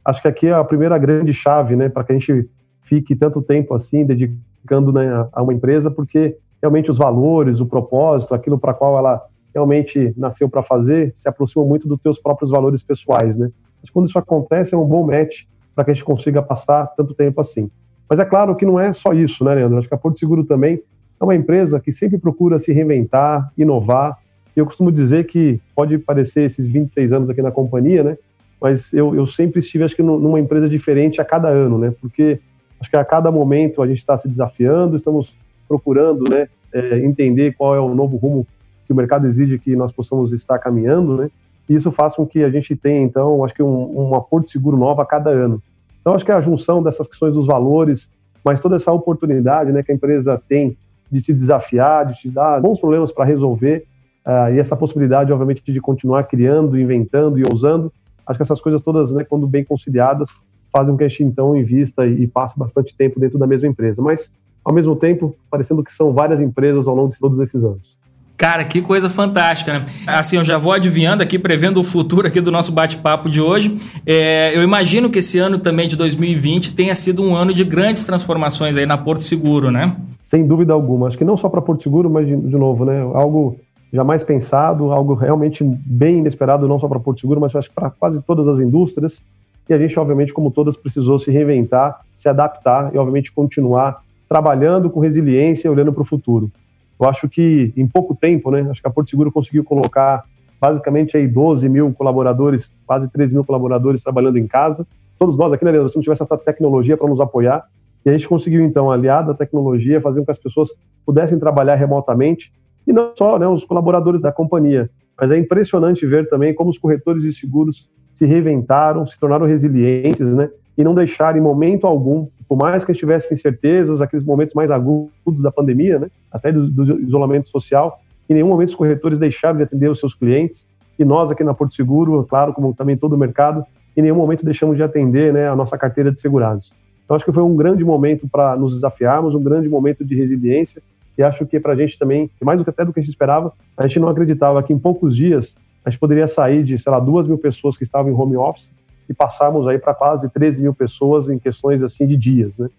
acho 0.04 0.22
que 0.22 0.28
aqui 0.28 0.48
é 0.48 0.54
a 0.54 0.64
primeira 0.64 0.98
grande 0.98 1.34
chave 1.34 1.76
né, 1.76 1.90
para 1.90 2.04
que 2.04 2.12
a 2.12 2.16
gente 2.16 2.50
fique 2.84 3.16
tanto 3.16 3.42
tempo 3.42 3.74
assim 3.74 4.06
dedicando 4.06 4.92
né, 4.92 5.28
a 5.32 5.42
uma 5.42 5.54
empresa, 5.54 5.92
porque 5.92 6.36
realmente 6.62 6.92
os 6.92 6.98
valores, 6.98 7.60
o 7.60 7.66
propósito, 7.66 8.34
aquilo 8.34 8.58
para 8.58 8.74
qual 8.74 8.98
ela 8.98 9.22
realmente 9.54 10.14
nasceu 10.18 10.50
para 10.50 10.64
fazer, 10.64 11.12
se 11.16 11.28
aproximam 11.28 11.68
muito 11.68 11.88
dos 11.88 12.00
teus 12.00 12.20
próprios 12.20 12.52
valores 12.52 12.84
pessoais. 12.84 13.38
Né? 13.38 13.52
Mas 13.82 13.90
quando 13.90 14.08
isso 14.08 14.18
acontece, 14.18 14.74
é 14.74 14.78
um 14.78 14.86
bom 14.86 15.06
match 15.06 15.44
para 15.76 15.86
que 15.86 15.92
a 15.92 15.94
gente 15.94 16.04
consiga 16.04 16.42
passar 16.42 16.88
tanto 16.98 17.14
tempo 17.14 17.40
assim. 17.40 17.70
Mas 18.10 18.20
é 18.20 18.26
claro 18.26 18.56
que 18.56 18.66
não 18.66 18.80
é 18.80 18.92
só 18.92 19.14
isso, 19.14 19.44
né, 19.44 19.54
Leandro? 19.54 19.78
Acho 19.78 19.88
que 19.88 19.94
a 19.94 19.98
Porto 19.98 20.20
Seguro 20.20 20.44
também 20.44 20.82
é 21.20 21.24
uma 21.24 21.36
empresa 21.36 21.80
que 21.80 21.92
sempre 21.92 22.18
procura 22.18 22.58
se 22.58 22.74
reinventar, 22.74 23.52
inovar. 23.58 24.18
E 24.56 24.60
eu 24.60 24.66
costumo 24.66 24.92
dizer 24.92 25.28
que 25.28 25.62
pode 25.76 25.98
parecer 26.00 26.44
esses 26.44 26.66
26 26.66 27.14
anos 27.14 27.30
aqui 27.30 27.42
na 27.42 27.52
companhia, 27.52 28.04
né? 28.04 28.18
Mas 28.62 28.92
eu, 28.94 29.16
eu 29.16 29.26
sempre 29.26 29.60
estive, 29.60 29.84
acho 29.84 29.96
que, 29.96 30.04
numa 30.04 30.40
empresa 30.40 30.68
diferente 30.68 31.22
a 31.22 31.26
cada 31.26 31.48
ano, 31.48 31.78
né? 31.78 31.94
Porque 32.02 32.40
acho 32.80 32.90
que 32.90 32.98
a 32.98 33.06
cada 33.06 33.32
momento 33.32 33.82
a 33.82 33.88
gente 33.88 34.00
está 34.00 34.18
se 34.18 34.28
desafiando, 34.28 34.96
estamos 34.96 35.36
procurando, 35.68 36.30
né, 36.30 36.48
é, 36.74 37.00
entender 37.00 37.54
qual 37.56 37.76
é 37.76 37.80
o 37.80 37.94
novo 37.94 38.18
rumo 38.18 38.48
que 38.86 38.94
o 38.94 38.96
mercado 38.96 39.28
exige 39.28 39.60
que 39.60 39.76
nós 39.76 39.92
possamos 39.92 40.34
estar 40.34 40.58
caminhando, 40.58 41.16
né? 41.16 41.30
E 41.70 41.76
isso 41.76 41.92
faz 41.92 42.16
com 42.16 42.26
que 42.26 42.44
a 42.44 42.50
gente 42.50 42.76
tenha, 42.76 43.02
então, 43.04 43.46
acho 43.46 43.54
que 43.54 43.62
um, 43.62 43.84
uma 43.84 44.20
Porto 44.20 44.50
Seguro 44.50 44.76
nova 44.76 45.04
a 45.04 45.06
cada 45.06 45.30
ano. 45.30 45.62
Então, 46.02 46.16
acho 46.16 46.26
que 46.26 46.32
é 46.32 46.34
a 46.36 46.42
junção 46.42 46.82
dessas 46.82 47.08
questões 47.08 47.36
dos 47.36 47.46
valores, 47.46 48.10
mas 48.44 48.60
toda 48.60 48.78
essa 48.78 48.92
oportunidade 48.92 49.72
né, 49.72 49.84
que 49.84 49.92
a 49.92 49.96
empresa 49.96 50.42
tem 50.50 50.76
de 51.12 51.22
te 51.22 51.32
desafiar, 51.32 52.08
de 52.08 52.20
te 52.20 52.30
dar 52.30 52.60
bons 52.60 52.80
problemas 52.80 53.12
para 53.12 53.26
resolver, 53.26 53.86
uh, 54.26 54.52
e 54.52 54.60
essa 54.60 54.76
possibilidade, 54.76 55.32
obviamente, 55.32 55.62
de 55.72 55.80
continuar 55.80 56.24
criando, 56.24 56.80
inventando 56.80 57.38
e 57.38 57.44
ousando, 57.44 57.94
acho 58.30 58.38
que 58.38 58.44
essas 58.44 58.62
coisas 58.62 58.82
todas, 58.82 59.12
né, 59.12 59.26
quando 59.28 59.48
bem 59.48 59.66
conciliadas, 59.66 60.30
fazem 60.72 60.94
com 60.94 61.00
que 61.00 61.04
a 61.04 61.10
gente, 61.10 61.24
então, 61.24 61.58
invista 61.58 62.06
e, 62.06 62.24
e 62.24 62.28
passe 62.28 62.58
bastante 62.58 62.96
tempo 62.96 63.20
dentro 63.20 63.40
da 63.40 63.48
mesma 63.48 63.68
empresa. 63.68 64.02
Mas, 64.02 64.32
ao 64.64 64.74
mesmo 64.74 64.96
tempo, 64.96 65.36
parecendo 65.50 65.84
que 65.84 65.92
são 65.92 66.14
várias 66.14 66.40
empresas 66.40 66.88
ao 66.88 66.96
longo 66.96 67.12
de 67.12 67.20
todos 67.20 67.40
esses 67.40 67.66
anos. 67.66 67.98
Cara, 68.40 68.64
que 68.64 68.82
coisa 68.82 69.10
fantástica, 69.10 69.74
né? 69.74 69.86
Assim, 70.08 70.38
eu 70.38 70.46
já 70.46 70.58
vou 70.58 70.72
adivinhando 70.72 71.22
aqui, 71.22 71.38
prevendo 71.38 71.78
o 71.82 71.84
futuro 71.84 72.26
aqui 72.26 72.40
do 72.40 72.50
nosso 72.50 72.72
bate-papo 72.72 73.30
de 73.30 73.42
hoje. 73.42 73.78
É, 74.06 74.56
eu 74.56 74.64
imagino 74.64 75.10
que 75.10 75.20
esse 75.20 75.38
ano 75.40 75.58
também 75.58 75.90
de 75.90 75.98
2020 75.98 76.74
tenha 76.74 76.96
sido 76.96 77.22
um 77.22 77.36
ano 77.36 77.54
de 77.54 77.66
grandes 77.66 78.06
transformações 78.06 78.78
aí 78.78 78.86
na 78.86 78.98
Porto 78.98 79.24
Seguro, 79.24 79.70
né? 79.70 79.94
Sem 80.22 80.48
dúvida 80.48 80.72
alguma. 80.72 81.10
Acho 81.10 81.18
que 81.18 81.26
não 81.26 81.36
só 81.36 81.50
para 81.50 81.62
Porto 81.62 81.84
Seguro, 81.84 82.10
mas 82.10 82.28
de, 82.28 82.38
de, 82.38 82.56
novo, 82.56 82.86
né? 82.86 83.02
Algo 83.14 83.58
jamais 83.92 84.24
pensado, 84.24 84.92
algo 84.92 85.14
realmente 85.14 85.64
bem 85.64 86.20
inesperado, 86.20 86.68
não 86.68 86.80
só 86.80 86.88
para 86.88 87.00
Porto 87.00 87.22
Seguro, 87.22 87.42
mas 87.42 87.56
acho 87.56 87.70
que 87.70 87.76
para 87.76 87.90
quase 87.90 88.22
todas 88.22 88.48
as 88.48 88.60
indústrias. 88.60 89.24
E 89.68 89.74
a 89.74 89.78
gente, 89.78 90.00
obviamente, 90.00 90.34
como 90.34 90.52
todas, 90.52 90.78
precisou 90.78 91.20
se 91.20 91.32
reinventar, 91.32 92.02
se 92.16 92.28
adaptar 92.30 92.94
e, 92.94 92.98
obviamente, 92.98 93.32
continuar 93.32 94.04
trabalhando 94.28 94.90
com 94.90 95.00
resiliência, 95.00 95.72
olhando 95.72 95.92
para 95.92 96.02
o 96.02 96.06
futuro. 96.06 96.52
Eu 97.00 97.08
acho 97.08 97.28
que 97.30 97.74
em 97.76 97.88
pouco 97.88 98.16
tempo, 98.16 98.52
né, 98.52 98.68
acho 98.70 98.82
que 98.82 98.88
a 98.88 98.92
Porto 98.92 99.10
Seguro 99.10 99.32
conseguiu 99.32 99.64
colocar 99.64 100.24
basicamente 100.60 101.16
aí 101.16 101.28
12 101.28 101.70
mil 101.70 101.94
colaboradores, 101.94 102.74
quase 102.86 103.10
13 103.10 103.34
mil 103.34 103.46
colaboradores 103.46 104.04
trabalhando 104.04 104.38
em 104.38 104.46
casa. 104.46 104.86
Todos 105.18 105.38
nós 105.38 105.54
aqui, 105.54 105.64
né, 105.64 105.72
Leandro, 105.72 105.90
se 105.90 105.96
não 105.96 106.04
tivesse 106.04 106.24
essa 106.24 106.38
tecnologia 106.38 106.98
para 106.98 107.08
nos 107.08 107.20
apoiar, 107.20 107.66
e 108.06 108.10
a 108.10 108.14
gente 108.14 108.28
conseguiu, 108.28 108.64
então, 108.64 108.92
aliado 108.92 109.32
à 109.32 109.34
tecnologia, 109.34 110.02
fazer 110.02 110.20
com 110.20 110.26
que 110.26 110.32
as 110.32 110.38
pessoas 110.38 110.70
pudessem 111.06 111.38
trabalhar 111.40 111.76
remotamente, 111.76 112.52
e 112.90 112.94
não 112.94 113.12
só 113.16 113.38
né, 113.38 113.48
os 113.48 113.64
colaboradores 113.64 114.20
da 114.20 114.32
companhia, 114.32 114.90
mas 115.16 115.30
é 115.30 115.38
impressionante 115.38 116.08
ver 116.08 116.28
também 116.28 116.56
como 116.56 116.72
os 116.72 116.78
corretores 116.80 117.22
de 117.22 117.32
seguros 117.32 117.88
se 118.16 118.26
reinventaram, 118.26 119.06
se 119.06 119.18
tornaram 119.20 119.46
resilientes, 119.46 120.34
né, 120.34 120.50
e 120.76 120.84
não 120.84 120.96
deixaram 120.96 121.38
em 121.38 121.42
momento 121.42 121.86
algum 121.86 122.28
por 122.50 122.58
mais 122.58 122.84
que 122.84 122.92
estivesse 122.92 123.32
incertezas, 123.32 124.02
aqueles 124.02 124.26
momentos 124.26 124.56
mais 124.56 124.72
agudos 124.72 125.40
da 125.44 125.52
pandemia, 125.52 126.00
né, 126.00 126.08
até 126.32 126.52
do, 126.52 126.68
do, 126.68 127.00
isolamento 127.02 127.48
social, 127.48 128.00
em 128.28 128.34
nenhum 128.34 128.48
momento 128.48 128.70
os 128.70 128.76
corretores 128.76 129.20
deixaram 129.20 129.58
de 129.58 129.64
atender 129.64 129.88
os 129.88 130.00
seus 130.00 130.16
clientes. 130.16 130.68
E 130.98 131.06
nós 131.06 131.30
aqui 131.30 131.44
na 131.44 131.54
Porto 131.54 131.76
Seguro, 131.76 132.26
claro, 132.28 132.52
como 132.52 132.74
também 132.74 132.98
todo 132.98 133.14
o 133.14 133.18
mercado, 133.18 133.64
em 133.96 134.02
nenhum 134.02 134.16
momento 134.16 134.44
deixamos 134.44 134.76
de 134.76 134.82
atender 134.82 135.32
né, 135.32 135.48
a 135.48 135.56
nossa 135.56 135.78
carteira 135.78 136.12
de 136.12 136.20
segurados. 136.20 136.74
Então 137.06 137.16
acho 137.16 137.24
que 137.24 137.32
foi 137.32 137.44
um 137.44 137.56
grande 137.56 137.84
momento 137.86 138.28
para 138.28 138.56
nos 138.56 138.74
desafiarmos, 138.74 139.36
um 139.36 139.44
grande 139.44 139.70
momento 139.70 140.04
de 140.04 140.16
resiliência. 140.16 140.82
E 141.20 141.24
acho 141.24 141.46
que 141.46 141.60
para 141.60 141.74
a 141.74 141.76
gente 141.76 142.00
também, 142.00 142.32
mais 142.42 142.58
do 142.58 142.64
que 142.64 142.70
até 142.70 142.86
do 142.86 142.94
que 142.94 143.00
a 143.02 143.04
gente 143.04 143.10
esperava, 143.10 143.52
a 143.76 143.86
gente 143.86 144.00
não 144.00 144.08
acreditava 144.08 144.64
que 144.64 144.72
em 144.72 144.80
poucos 144.80 145.14
dias 145.14 145.54
a 145.84 145.90
gente 145.90 146.00
poderia 146.00 146.30
sair 146.30 146.64
de, 146.64 146.80
sei 146.80 146.90
lá, 146.90 146.98
duas 146.98 147.28
mil 147.28 147.38
pessoas 147.38 147.76
que 147.76 147.84
estavam 147.84 148.10
em 148.10 148.16
home 148.16 148.38
office 148.38 148.72
e 149.10 149.14
passarmos 149.14 149.68
aí 149.68 149.78
para 149.78 149.94
quase 149.94 150.30
13 150.30 150.62
mil 150.62 150.74
pessoas 150.74 151.30
em 151.30 151.38
questões 151.38 151.84
assim 151.84 152.08
de 152.08 152.16
dias, 152.16 152.58
né? 152.58 152.70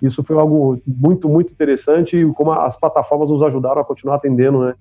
Isso 0.00 0.24
foi 0.24 0.34
algo 0.38 0.80
muito, 0.86 1.28
muito 1.28 1.52
interessante 1.52 2.16
e 2.16 2.32
como 2.32 2.52
as 2.52 2.74
plataformas 2.74 3.28
nos 3.28 3.42
ajudaram 3.42 3.82
a 3.82 3.84
continuar 3.84 4.14
atendendo 4.14 4.60
né, 4.60 4.74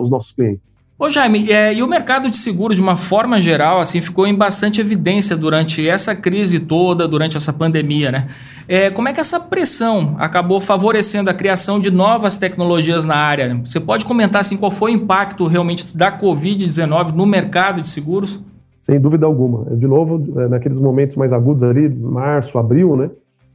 os 0.00 0.08
nossos 0.08 0.30
clientes. 0.30 0.78
Ô 1.02 1.10
Jaime, 1.10 1.50
é, 1.50 1.74
e 1.74 1.82
o 1.82 1.88
mercado 1.88 2.30
de 2.30 2.36
seguros, 2.36 2.76
de 2.76 2.80
uma 2.80 2.94
forma 2.94 3.40
geral, 3.40 3.80
assim, 3.80 4.00
ficou 4.00 4.24
em 4.24 4.32
bastante 4.32 4.80
evidência 4.80 5.36
durante 5.36 5.88
essa 5.88 6.14
crise 6.14 6.60
toda, 6.60 7.08
durante 7.08 7.36
essa 7.36 7.52
pandemia, 7.52 8.12
né? 8.12 8.28
É, 8.68 8.88
como 8.88 9.08
é 9.08 9.12
que 9.12 9.18
essa 9.18 9.40
pressão 9.40 10.14
acabou 10.16 10.60
favorecendo 10.60 11.28
a 11.28 11.34
criação 11.34 11.80
de 11.80 11.90
novas 11.90 12.38
tecnologias 12.38 13.04
na 13.04 13.16
área? 13.16 13.60
Você 13.64 13.80
pode 13.80 14.04
comentar 14.04 14.42
assim, 14.42 14.56
qual 14.56 14.70
foi 14.70 14.92
o 14.92 14.94
impacto 14.94 15.44
realmente 15.48 15.98
da 15.98 16.16
Covid-19 16.16 17.10
no 17.10 17.26
mercado 17.26 17.82
de 17.82 17.88
seguros? 17.88 18.40
Sem 18.80 19.00
dúvida 19.00 19.26
alguma. 19.26 19.74
De 19.74 19.88
novo, 19.88 20.40
é, 20.40 20.46
naqueles 20.46 20.78
momentos 20.78 21.16
mais 21.16 21.32
agudos 21.32 21.64
ali, 21.64 21.88
março, 21.88 22.60
abril, 22.60 22.94
né? 22.94 23.10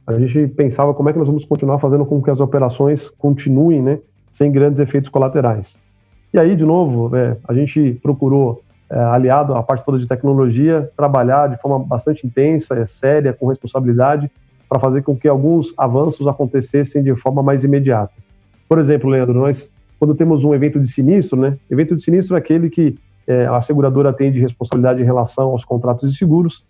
A 0.06 0.12
gente 0.18 0.48
pensava 0.48 0.92
como 0.92 1.08
é 1.08 1.14
que 1.14 1.18
nós 1.18 1.26
vamos 1.26 1.46
continuar 1.46 1.78
fazendo 1.78 2.04
com 2.04 2.20
que 2.20 2.28
as 2.28 2.40
operações 2.40 3.08
continuem, 3.08 3.80
né? 3.80 4.00
Sem 4.30 4.52
grandes 4.52 4.80
efeitos 4.80 5.08
colaterais. 5.08 5.87
E 6.32 6.38
aí, 6.38 6.54
de 6.54 6.64
novo, 6.64 7.14
é, 7.16 7.36
a 7.46 7.54
gente 7.54 7.98
procurou, 8.02 8.62
é, 8.90 8.98
aliado 8.98 9.54
à 9.54 9.62
parte 9.62 9.84
toda 9.84 9.98
de 9.98 10.06
tecnologia, 10.06 10.90
trabalhar 10.96 11.48
de 11.48 11.60
forma 11.60 11.78
bastante 11.78 12.26
intensa, 12.26 12.78
é, 12.78 12.86
séria, 12.86 13.32
com 13.32 13.46
responsabilidade, 13.46 14.30
para 14.68 14.78
fazer 14.78 15.02
com 15.02 15.16
que 15.16 15.26
alguns 15.26 15.72
avanços 15.76 16.26
acontecessem 16.26 17.02
de 17.02 17.14
forma 17.16 17.42
mais 17.42 17.64
imediata. 17.64 18.12
Por 18.68 18.78
exemplo, 18.78 19.08
Leandro, 19.08 19.38
nós, 19.38 19.72
quando 19.98 20.14
temos 20.14 20.44
um 20.44 20.54
evento 20.54 20.78
de 20.78 20.88
sinistro, 20.88 21.40
né? 21.40 21.56
Evento 21.70 21.96
de 21.96 22.04
sinistro 22.04 22.36
é 22.36 22.38
aquele 22.38 22.68
que 22.68 22.94
é, 23.26 23.46
a 23.46 23.60
seguradora 23.62 24.12
tem 24.12 24.30
de 24.30 24.40
responsabilidade 24.40 25.00
em 25.00 25.04
relação 25.04 25.48
aos 25.50 25.64
contratos 25.64 26.10
de 26.10 26.18
seguros, 26.18 26.64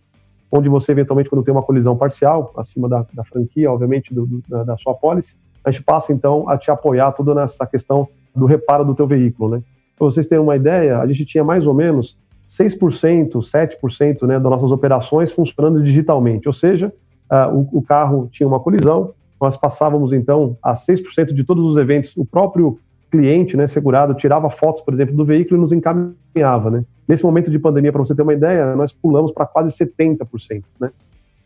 onde 0.50 0.68
você, 0.68 0.92
eventualmente, 0.92 1.28
quando 1.28 1.44
tem 1.44 1.52
uma 1.52 1.62
colisão 1.62 1.96
parcial, 1.96 2.52
acima 2.56 2.88
da, 2.88 3.04
da 3.12 3.24
franquia, 3.24 3.70
obviamente, 3.70 4.14
do, 4.14 4.40
da, 4.48 4.64
da, 4.64 4.76
sua 4.76 4.94
pólice, 4.94 5.36
a 5.64 5.70
gente 5.70 5.84
passa 5.84 6.12
então 6.12 6.48
a 6.48 6.56
te 6.56 6.70
apoiar 6.70 7.12
toda 7.12 7.34
nessa 7.34 7.66
questão 7.66 8.08
do 8.38 8.46
reparo 8.46 8.84
do 8.84 8.94
teu 8.94 9.06
veículo, 9.06 9.56
né? 9.56 9.62
Para 9.96 10.04
vocês 10.06 10.26
terem 10.28 10.42
uma 10.42 10.56
ideia, 10.56 10.98
a 10.98 11.06
gente 11.06 11.24
tinha 11.24 11.42
mais 11.42 11.66
ou 11.66 11.74
menos 11.74 12.18
6%, 12.48 13.32
7% 13.40 14.26
né, 14.26 14.38
das 14.38 14.50
nossas 14.50 14.70
operações 14.70 15.30
funcionando 15.32 15.82
digitalmente, 15.82 16.48
ou 16.48 16.54
seja, 16.54 16.92
uh, 17.30 17.54
o, 17.54 17.78
o, 17.78 17.82
carro 17.82 18.28
tinha 18.32 18.46
uma 18.46 18.60
colisão, 18.60 19.12
nós 19.40 19.56
passávamos 19.56 20.12
então 20.12 20.56
a 20.62 20.74
6% 20.74 21.34
de 21.34 21.44
todos 21.44 21.64
os 21.64 21.76
eventos, 21.76 22.16
o 22.16 22.24
próprio 22.24 22.78
cliente 23.10 23.56
né, 23.56 23.66
segurado 23.66 24.14
tirava 24.14 24.48
fotos, 24.50 24.82
por 24.82 24.94
exemplo, 24.94 25.14
do 25.14 25.24
veículo 25.24 25.58
e 25.58 25.60
nos 25.60 25.72
encaminhava. 25.72 26.70
Né? 26.70 26.84
Nesse 27.06 27.22
momento 27.22 27.50
de 27.50 27.58
pandemia, 27.58 27.92
para 27.92 28.00
você 28.00 28.14
ter 28.14 28.22
uma 28.22 28.34
ideia, 28.34 28.74
nós 28.76 28.92
pulamos 28.92 29.32
para 29.32 29.46
quase 29.46 29.76
70%. 29.76 30.62
Né? 30.80 30.90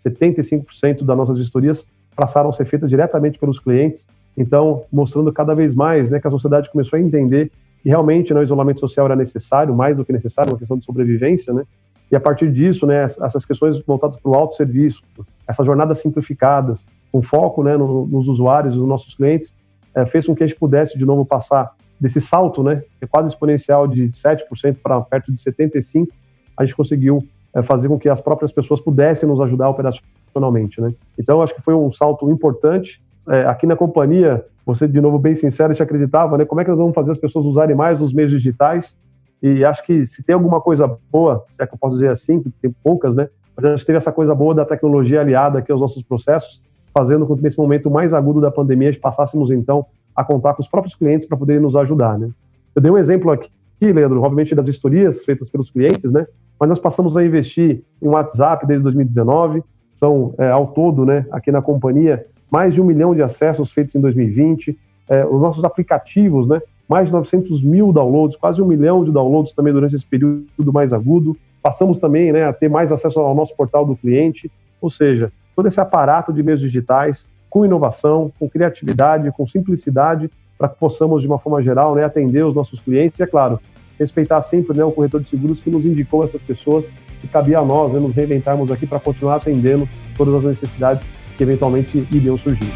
75% 0.05 1.05
das 1.05 1.17
nossas 1.17 1.39
vistorias 1.39 1.87
passaram 2.15 2.51
a 2.51 2.53
ser 2.53 2.65
feitas 2.65 2.91
diretamente 2.91 3.39
pelos 3.39 3.59
clientes, 3.59 4.07
então 4.37 4.85
mostrando 4.93 5.33
cada 5.33 5.55
vez 5.55 5.75
mais 5.75 6.11
né, 6.11 6.21
que 6.21 6.27
a 6.27 6.31
sociedade 6.31 6.71
começou 6.71 6.97
a 6.97 7.01
entender 7.01 7.51
que 7.83 7.89
realmente 7.89 8.33
né, 8.33 8.41
o 8.41 8.43
isolamento 8.43 8.81
social 8.81 9.07
era 9.07 9.17
necessário, 9.17 9.75
mais 9.75 9.97
do 9.97 10.05
que 10.05 10.13
necessário, 10.13 10.53
uma 10.53 10.59
questão 10.59 10.79
de 10.79 10.85
sobrevivência, 10.85 11.53
né? 11.53 11.65
E 12.11 12.17
a 12.17 12.21
partir 12.21 12.53
disso, 12.53 12.87
né, 12.87 13.05
essas 13.05 13.45
questões 13.47 13.81
voltadas 13.81 14.19
para 14.19 14.31
o 14.31 14.35
autosserviço, 14.35 15.03
essas 15.49 15.65
jornadas 15.65 15.99
simplificadas, 15.99 16.87
com 17.11 17.23
foco 17.23 17.63
né, 17.63 17.75
no, 17.75 18.07
nos 18.07 18.29
usuários, 18.29 18.77
nos 18.77 18.87
nossos 18.87 19.15
clientes, 19.15 19.55
é, 19.95 20.05
fez 20.05 20.27
com 20.27 20.35
que 20.35 20.45
a 20.45 20.47
gente 20.47 20.59
pudesse 20.59 20.99
de 20.99 21.07
novo 21.07 21.25
passar 21.25 21.75
desse 21.99 22.21
salto, 22.21 22.63
né, 22.63 22.83
que 22.99 23.05
é 23.05 23.07
quase 23.07 23.31
exponencial 23.31 23.89
de 23.89 24.09
7% 24.11 24.77
para 24.83 25.01
perto 25.01 25.33
de 25.33 25.39
75%, 25.39 26.09
a 26.57 26.65
gente 26.65 26.77
conseguiu 26.77 27.27
é, 27.55 27.63
fazer 27.63 27.89
com 27.89 27.99
que 27.99 28.09
as 28.09 28.21
próprias 28.21 28.53
pessoas 28.53 28.81
pudessem 28.81 29.27
nos 29.29 29.41
ajudar 29.41 29.71
operacionalmente, 29.71 30.81
né. 30.81 30.93
Então, 31.19 31.41
acho 31.41 31.55
que 31.55 31.63
foi 31.63 31.75
um 31.75 31.91
salto 31.91 32.31
importante. 32.31 33.01
É, 33.29 33.45
aqui 33.47 33.67
na 33.67 33.77
companhia, 33.77 34.45
você, 34.65 34.87
de 34.87 35.01
novo, 35.01 35.19
bem 35.19 35.35
sincero, 35.35 35.75
te 35.75 35.83
acreditava, 35.83 36.39
né? 36.39 36.45
Como 36.45 36.61
é 36.61 36.65
que 36.65 36.71
nós 36.71 36.79
vamos 36.79 36.95
fazer 36.95 37.13
as 37.13 37.19
pessoas 37.19 37.47
usarem 37.47 37.75
mais 37.75 38.01
os 38.01 38.13
meios 38.13 38.31
digitais? 38.31 38.99
E 39.43 39.65
acho 39.65 39.85
que 39.85 40.07
se 40.07 40.23
tem 40.23 40.35
alguma 40.35 40.61
coisa 40.61 40.99
boa, 41.11 41.45
se 41.51 41.63
é 41.63 41.67
que 41.67 41.75
eu 41.75 41.79
posso 41.79 41.95
dizer 41.95 42.11
assim, 42.11 42.43
tem 42.61 42.75
poucas, 42.83 43.17
né? 43.17 43.29
Mas 43.57 43.65
a 43.65 43.77
gente 43.77 43.85
teve 43.85 43.99
essa 43.99 44.13
coisa 44.13 44.35
boa 44.35 44.55
da 44.55 44.65
tecnologia 44.65 45.21
aliada 45.21 45.59
aqui 45.59 45.71
aos 45.71 45.81
nossos 45.81 46.03
processos, 46.03 46.63
fazendo 46.95 47.27
com 47.27 47.37
que 47.37 47.43
nesse 47.43 47.59
momento 47.59 47.91
mais 47.91 48.15
agudo 48.15 48.41
da 48.41 48.51
pandemia 48.51 48.89
a 48.89 48.93
gente 48.93 49.01
passássemos 49.01 49.51
então 49.51 49.85
a 50.15 50.23
contar 50.23 50.55
com 50.55 50.63
os 50.63 50.69
próprios 50.69 50.95
clientes 50.95 51.27
para 51.27 51.37
poderem 51.37 51.61
nos 51.61 51.75
ajudar, 51.75 52.19
né? 52.19 52.31
Eu 52.75 52.81
dei 52.81 52.91
um 52.91 52.99
exemplo 52.99 53.31
aqui, 53.31 53.51
Leandro, 53.81 54.21
obviamente 54.21 54.55
das 54.55 54.69
historias 54.69 55.25
feitas 55.25 55.51
pelos 55.51 55.71
clientes, 55.71 56.13
né? 56.13 56.27
Mas 56.59 56.69
nós 56.69 56.79
passamos 56.79 57.17
a 57.17 57.25
investir 57.25 57.83
em 58.01 58.09
WhatsApp 58.09 58.67
desde 58.67 58.85
2019, 58.85 59.65
são 59.95 60.35
é, 60.39 60.51
ao 60.51 60.69
todo, 60.69 61.05
né, 61.05 61.27
aqui 61.31 61.51
na 61.51 61.61
companhia, 61.61 62.25
mais 62.53 62.75
de 62.75 62.83
um 62.83 62.85
milhão 62.85 63.15
de 63.15 63.23
acessos 63.23 63.73
feitos 63.73 63.95
em 63.95 64.01
2020, 64.01 64.79
é, 65.09 65.25
os 65.25 65.41
nossos 65.41 65.65
aplicativos, 65.65 66.47
né, 66.47 66.61
mais 66.87 67.07
de 67.07 67.13
900 67.15 67.63
mil 67.63 67.91
downloads, 67.91 68.37
quase 68.37 68.61
um 68.61 68.67
milhão 68.67 69.03
de 69.03 69.11
downloads 69.11 69.55
também 69.55 69.73
durante 69.73 69.97
esse 69.97 70.05
período 70.05 70.73
mais 70.73 70.93
agudo. 70.93 71.35
Passamos 71.63 71.99
também 71.99 72.31
né, 72.31 72.45
a 72.45 72.53
ter 72.53 72.69
mais 72.69 72.93
acesso 72.93 73.19
ao 73.21 73.35
nosso 73.35 73.57
portal 73.57 73.87
do 73.87 73.97
cliente, 73.97 74.53
ou 74.83 74.91
seja, 74.91 75.33
todo 75.57 75.67
esse 75.67 75.81
aparato 75.81 76.31
de 76.31 76.43
meios 76.43 76.61
digitais 76.61 77.27
com 77.49 77.65
inovação, 77.65 78.31
com 78.39 78.49
criatividade, 78.49 79.33
com 79.33 79.47
simplicidade, 79.47 80.31
para 80.59 80.69
que 80.69 80.79
possamos, 80.79 81.23
de 81.23 81.29
uma 81.29 81.39
forma 81.39 81.63
geral, 81.63 81.95
né, 81.95 82.05
atender 82.05 82.45
os 82.45 82.55
nossos 82.55 82.81
clientes. 82.81 83.19
E, 83.19 83.23
é 83.23 83.27
claro, 83.27 83.59
respeitar 83.99 84.43
sempre 84.43 84.77
né, 84.77 84.85
o 84.85 84.93
corretor 84.93 85.21
de 85.23 85.29
seguros 85.29 85.63
que 85.63 85.71
nos 85.71 85.87
indicou 85.87 86.23
essas 86.23 86.43
pessoas 86.43 86.93
e 87.25 87.27
cabia 87.27 87.61
a 87.61 87.65
nós 87.65 87.95
né, 87.95 88.01
nos 88.01 88.15
reinventarmos 88.15 88.71
aqui 88.71 88.87
para 88.87 89.01
continuar 89.01 89.37
atendendo 89.37 89.89
todas 90.17 90.35
as 90.35 90.45
necessidades 90.45 91.11
que 91.43 91.45
eventualmente 91.45 92.07
iriam 92.11 92.39
surgir. 92.39 92.71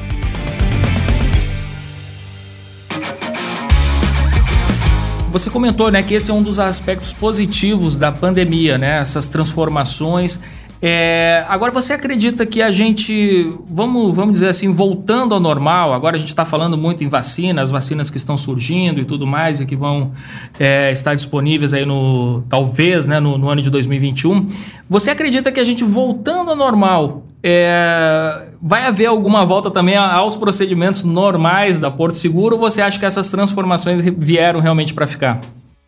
Você 5.31 5.51
comentou, 5.51 5.91
né, 5.91 6.03
que 6.03 6.15
esse 6.15 6.31
é 6.31 6.35
um 6.35 6.43
dos 6.43 6.59
aspectos 6.59 7.13
positivos 7.13 7.97
da 7.97 8.11
pandemia, 8.11 8.79
né? 8.79 8.99
Essas 8.99 9.27
transformações 9.27 10.41
é, 10.81 11.45
agora, 11.49 11.73
você 11.73 11.95
acredita 11.95 12.45
que 12.45 12.61
a 12.61 12.71
gente, 12.71 13.57
vamos, 13.69 14.15
vamos 14.15 14.35
dizer 14.35 14.49
assim, 14.49 14.73
voltando 14.73 15.35
ao 15.35 15.41
normal, 15.41 15.95
agora 15.95 16.17
a 16.17 16.19
gente 16.19 16.29
está 16.29 16.45
falando 16.45 16.77
muito 16.77 17.03
em 17.03 17.09
vacinas, 17.09 17.71
vacinas 17.71 18.11
que 18.11 18.19
estão 18.19 18.37
surgindo 18.37 19.01
e 19.01 19.05
tudo 19.05 19.27
mais, 19.27 19.61
e 19.61 19.67
que 19.67 19.75
vão 19.75 20.13
é, 20.61 20.93
estar 20.93 21.15
disponíveis 21.15 21.73
aí 21.73 21.87
no, 21.87 22.43
talvez, 22.49 23.09
né, 23.09 23.19
no, 23.19 23.39
no, 23.39 23.49
ano 23.49 23.63
de 23.63 23.71
2021. 23.71 24.47
Você 24.89 25.11
acredita 25.11 25.51
que 25.51 25.59
a 25.59 25.65
gente 25.65 25.83
voltando 25.83 26.51
ao 26.51 26.57
normal, 26.57 27.23
é, 27.43 28.49
vai 28.61 28.85
haver 28.85 29.07
alguma 29.07 29.47
volta 29.47 29.71
também 29.71 29.97
aos 29.97 30.37
procedimentos 30.37 31.05
normais 31.05 31.79
da 31.79 31.91
Porto 31.91 32.17
Seguro, 32.17 32.57
ou 32.57 32.61
você 32.61 32.83
acha 32.83 32.99
que 32.99 33.07
essas 33.07 33.31
transformações 33.31 34.03
vieram 34.03 34.61
realmente 34.61 34.93
para 34.93 35.07
ficar? 35.07 35.41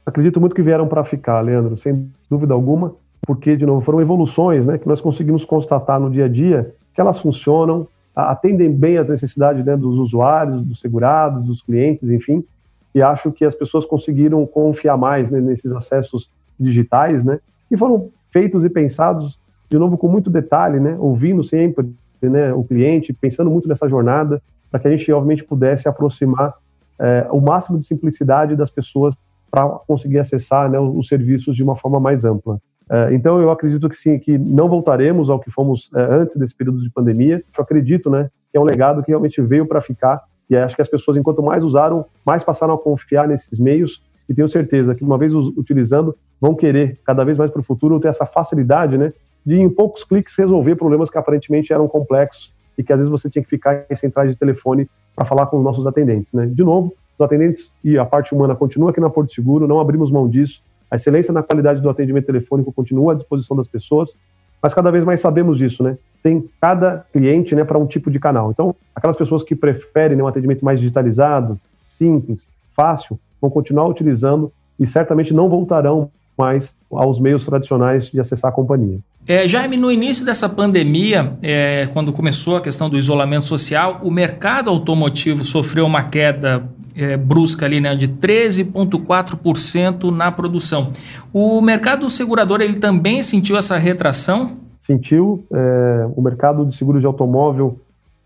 Acredito 0.06 0.40
muito 0.40 0.56
que 0.56 0.62
vieram 0.62 0.88
para 0.88 1.04
ficar, 1.04 1.42
Leandro, 1.42 1.76
sem 1.76 2.10
dúvida 2.30 2.54
alguma 2.54 2.94
porque, 3.26 3.56
de 3.56 3.66
novo, 3.66 3.80
foram 3.80 4.00
evoluções 4.00 4.66
né, 4.66 4.78
que 4.78 4.88
nós 4.88 5.00
conseguimos 5.00 5.44
constatar 5.44 6.00
no 6.00 6.10
dia 6.10 6.26
a 6.26 6.28
dia 6.28 6.74
que 6.94 7.00
elas 7.00 7.18
funcionam, 7.18 7.86
atendem 8.14 8.72
bem 8.72 8.98
as 8.98 9.08
necessidades 9.08 9.64
né, 9.64 9.76
dos 9.76 9.96
usuários, 9.98 10.62
dos 10.62 10.80
segurados, 10.80 11.44
dos 11.44 11.62
clientes, 11.62 12.10
enfim, 12.10 12.44
e 12.92 13.00
acho 13.00 13.30
que 13.30 13.44
as 13.44 13.54
pessoas 13.54 13.84
conseguiram 13.84 14.44
confiar 14.44 14.96
mais 14.96 15.30
né, 15.30 15.40
nesses 15.40 15.72
acessos 15.72 16.30
digitais, 16.58 17.22
né, 17.22 17.38
e 17.70 17.76
foram 17.76 18.10
feitos 18.30 18.64
e 18.64 18.70
pensados, 18.70 19.38
de 19.70 19.78
novo, 19.78 19.96
com 19.96 20.08
muito 20.08 20.30
detalhe, 20.30 20.80
né, 20.80 20.96
ouvindo 20.98 21.44
sempre 21.44 21.88
né, 22.20 22.52
o 22.52 22.64
cliente, 22.64 23.12
pensando 23.12 23.50
muito 23.50 23.68
nessa 23.68 23.88
jornada, 23.88 24.42
para 24.70 24.80
que 24.80 24.88
a 24.88 24.90
gente, 24.90 25.10
obviamente, 25.12 25.44
pudesse 25.44 25.88
aproximar 25.88 26.54
é, 26.98 27.28
o 27.30 27.40
máximo 27.40 27.78
de 27.78 27.86
simplicidade 27.86 28.56
das 28.56 28.70
pessoas 28.70 29.14
para 29.50 29.68
conseguir 29.86 30.18
acessar 30.18 30.68
né, 30.68 30.78
os 30.78 31.06
serviços 31.08 31.56
de 31.56 31.62
uma 31.62 31.76
forma 31.76 32.00
mais 32.00 32.24
ampla. 32.24 32.58
É, 32.90 33.14
então, 33.14 33.40
eu 33.40 33.50
acredito 33.50 33.88
que 33.88 33.96
sim, 33.96 34.18
que 34.18 34.38
não 34.38 34.68
voltaremos 34.68 35.28
ao 35.28 35.38
que 35.38 35.50
fomos 35.50 35.90
é, 35.94 36.00
antes 36.00 36.36
desse 36.36 36.54
período 36.54 36.82
de 36.82 36.90
pandemia. 36.90 37.42
Eu 37.56 37.62
acredito, 37.62 38.08
né, 38.08 38.30
que 38.50 38.56
é 38.56 38.60
um 38.60 38.64
legado 38.64 39.02
que 39.02 39.10
realmente 39.10 39.40
veio 39.42 39.66
para 39.66 39.80
ficar. 39.80 40.22
E 40.48 40.56
acho 40.56 40.74
que 40.74 40.82
as 40.82 40.88
pessoas, 40.88 41.16
enquanto 41.16 41.42
mais 41.42 41.62
usaram, 41.62 42.06
mais 42.24 42.42
passaram 42.42 42.74
a 42.74 42.78
confiar 42.78 43.28
nesses 43.28 43.58
meios. 43.58 44.02
E 44.28 44.34
tenho 44.34 44.48
certeza 44.48 44.94
que, 44.94 45.04
uma 45.04 45.18
vez 45.18 45.34
utilizando, 45.34 46.14
vão 46.40 46.54
querer 46.54 46.98
cada 47.04 47.24
vez 47.24 47.36
mais 47.36 47.50
para 47.50 47.60
o 47.60 47.64
futuro 47.64 48.00
ter 48.00 48.08
essa 48.08 48.24
facilidade, 48.24 48.96
né, 48.96 49.12
de 49.44 49.56
em 49.56 49.68
poucos 49.68 50.04
cliques 50.04 50.36
resolver 50.36 50.76
problemas 50.76 51.10
que 51.10 51.18
aparentemente 51.18 51.72
eram 51.72 51.88
complexos 51.88 52.52
e 52.76 52.82
que 52.82 52.92
às 52.92 52.98
vezes 52.98 53.10
você 53.10 53.28
tinha 53.28 53.42
que 53.42 53.48
ficar 53.48 53.86
em 53.90 53.94
centrais 53.94 54.30
de 54.30 54.36
telefone 54.36 54.88
para 55.16 55.24
falar 55.24 55.46
com 55.46 55.58
os 55.58 55.64
nossos 55.64 55.86
atendentes, 55.86 56.32
né. 56.32 56.46
De 56.46 56.62
novo, 56.62 56.94
os 57.18 57.24
atendentes 57.24 57.72
e 57.82 57.98
a 57.98 58.04
parte 58.04 58.34
humana 58.34 58.54
continua 58.54 58.90
aqui 58.90 59.00
na 59.00 59.10
Porto 59.10 59.32
Seguro, 59.32 59.66
não 59.66 59.80
abrimos 59.80 60.10
mão 60.10 60.28
disso 60.28 60.62
a 60.90 60.96
excelência 60.96 61.32
na 61.32 61.42
qualidade 61.42 61.80
do 61.80 61.90
atendimento 61.90 62.26
telefônico 62.26 62.72
continua 62.72 63.12
à 63.12 63.16
disposição 63.16 63.56
das 63.56 63.68
pessoas, 63.68 64.16
mas 64.62 64.74
cada 64.74 64.90
vez 64.90 65.04
mais 65.04 65.20
sabemos 65.20 65.58
disso, 65.58 65.82
né? 65.82 65.96
Tem 66.22 66.48
cada 66.60 67.04
cliente, 67.12 67.54
né, 67.54 67.62
para 67.62 67.78
um 67.78 67.86
tipo 67.86 68.10
de 68.10 68.18
canal. 68.18 68.50
Então, 68.50 68.74
aquelas 68.94 69.16
pessoas 69.16 69.44
que 69.44 69.54
preferem 69.54 70.16
né, 70.16 70.22
um 70.22 70.26
atendimento 70.26 70.64
mais 70.64 70.80
digitalizado, 70.80 71.58
simples, 71.84 72.48
fácil, 72.74 73.18
vão 73.40 73.50
continuar 73.50 73.86
utilizando 73.86 74.52
e 74.78 74.86
certamente 74.86 75.32
não 75.32 75.48
voltarão 75.48 76.10
mais 76.36 76.76
aos 76.90 77.20
meios 77.20 77.44
tradicionais 77.44 78.06
de 78.06 78.20
acessar 78.20 78.50
a 78.50 78.54
companhia. 78.54 78.98
É, 79.26 79.46
Jaime, 79.46 79.76
no 79.76 79.92
início 79.92 80.24
dessa 80.24 80.48
pandemia, 80.48 81.36
é, 81.42 81.88
quando 81.92 82.12
começou 82.12 82.56
a 82.56 82.60
questão 82.60 82.88
do 82.88 82.96
isolamento 82.96 83.44
social, 83.44 84.00
o 84.02 84.10
mercado 84.10 84.70
automotivo 84.70 85.44
sofreu 85.44 85.84
uma 85.84 86.04
queda 86.04 86.66
é, 86.98 87.16
brusca 87.16 87.64
ali, 87.64 87.80
né, 87.80 87.94
de 87.94 88.08
13,4% 88.08 90.10
na 90.10 90.32
produção. 90.32 90.90
O 91.32 91.60
mercado 91.60 92.10
segurador 92.10 92.60
ele 92.60 92.78
também 92.78 93.22
sentiu 93.22 93.56
essa 93.56 93.78
retração? 93.78 94.56
Sentiu. 94.80 95.46
É, 95.52 96.08
o 96.16 96.22
mercado 96.22 96.66
de 96.66 96.76
seguro 96.76 97.00
de 97.00 97.06
automóvel 97.06 97.78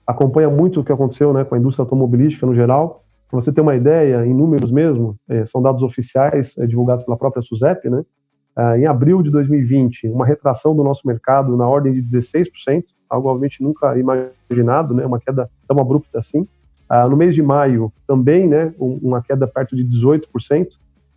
acompanha 0.07 0.49
muito 0.49 0.81
o 0.81 0.85
que 0.85 0.93
aconteceu 0.93 1.33
né, 1.33 1.45
com 1.45 1.55
a 1.55 1.59
indústria 1.59 1.83
automobilística 1.83 2.47
no 2.47 2.55
geral. 2.55 3.05
Para 3.31 3.41
você 3.41 3.53
ter 3.53 3.61
uma 3.61 3.75
ideia, 3.75 4.27
em 4.27 4.35
números 4.35 4.71
mesmo, 4.71 5.17
é, 5.29 5.47
são 5.47 5.63
dados 5.63 5.83
oficiais 5.83 6.57
é, 6.59 6.67
divulgados 6.67 7.05
pela 7.05 7.17
própria 7.17 7.43
SUSEP, 7.43 7.89
né? 7.89 8.05
É, 8.55 8.81
em 8.81 8.87
abril 8.87 9.23
de 9.23 9.31
2020, 9.31 10.09
uma 10.09 10.27
retração 10.27 10.77
do 10.77 10.85
nosso 10.85 11.07
mercado 11.07 11.57
na 11.57 11.67
ordem 11.67 11.95
de 11.95 12.03
16%, 12.03 12.85
algo 13.09 13.29
obviamente 13.29 13.63
nunca 13.63 13.97
imaginado, 13.99 14.93
né? 14.93 15.07
Uma 15.07 15.19
queda 15.19 15.49
tão 15.67 15.79
abrupta 15.79 16.19
assim. 16.19 16.47
Ah, 16.95 17.09
no 17.09 17.17
mês 17.17 17.35
de 17.35 17.43
maio, 17.43 17.91
também, 18.07 18.47
né, 18.47 18.75
uma 18.79 19.23
queda 19.23 19.47
perto 19.47 19.75
de 19.75 19.83
18%. 19.83 20.69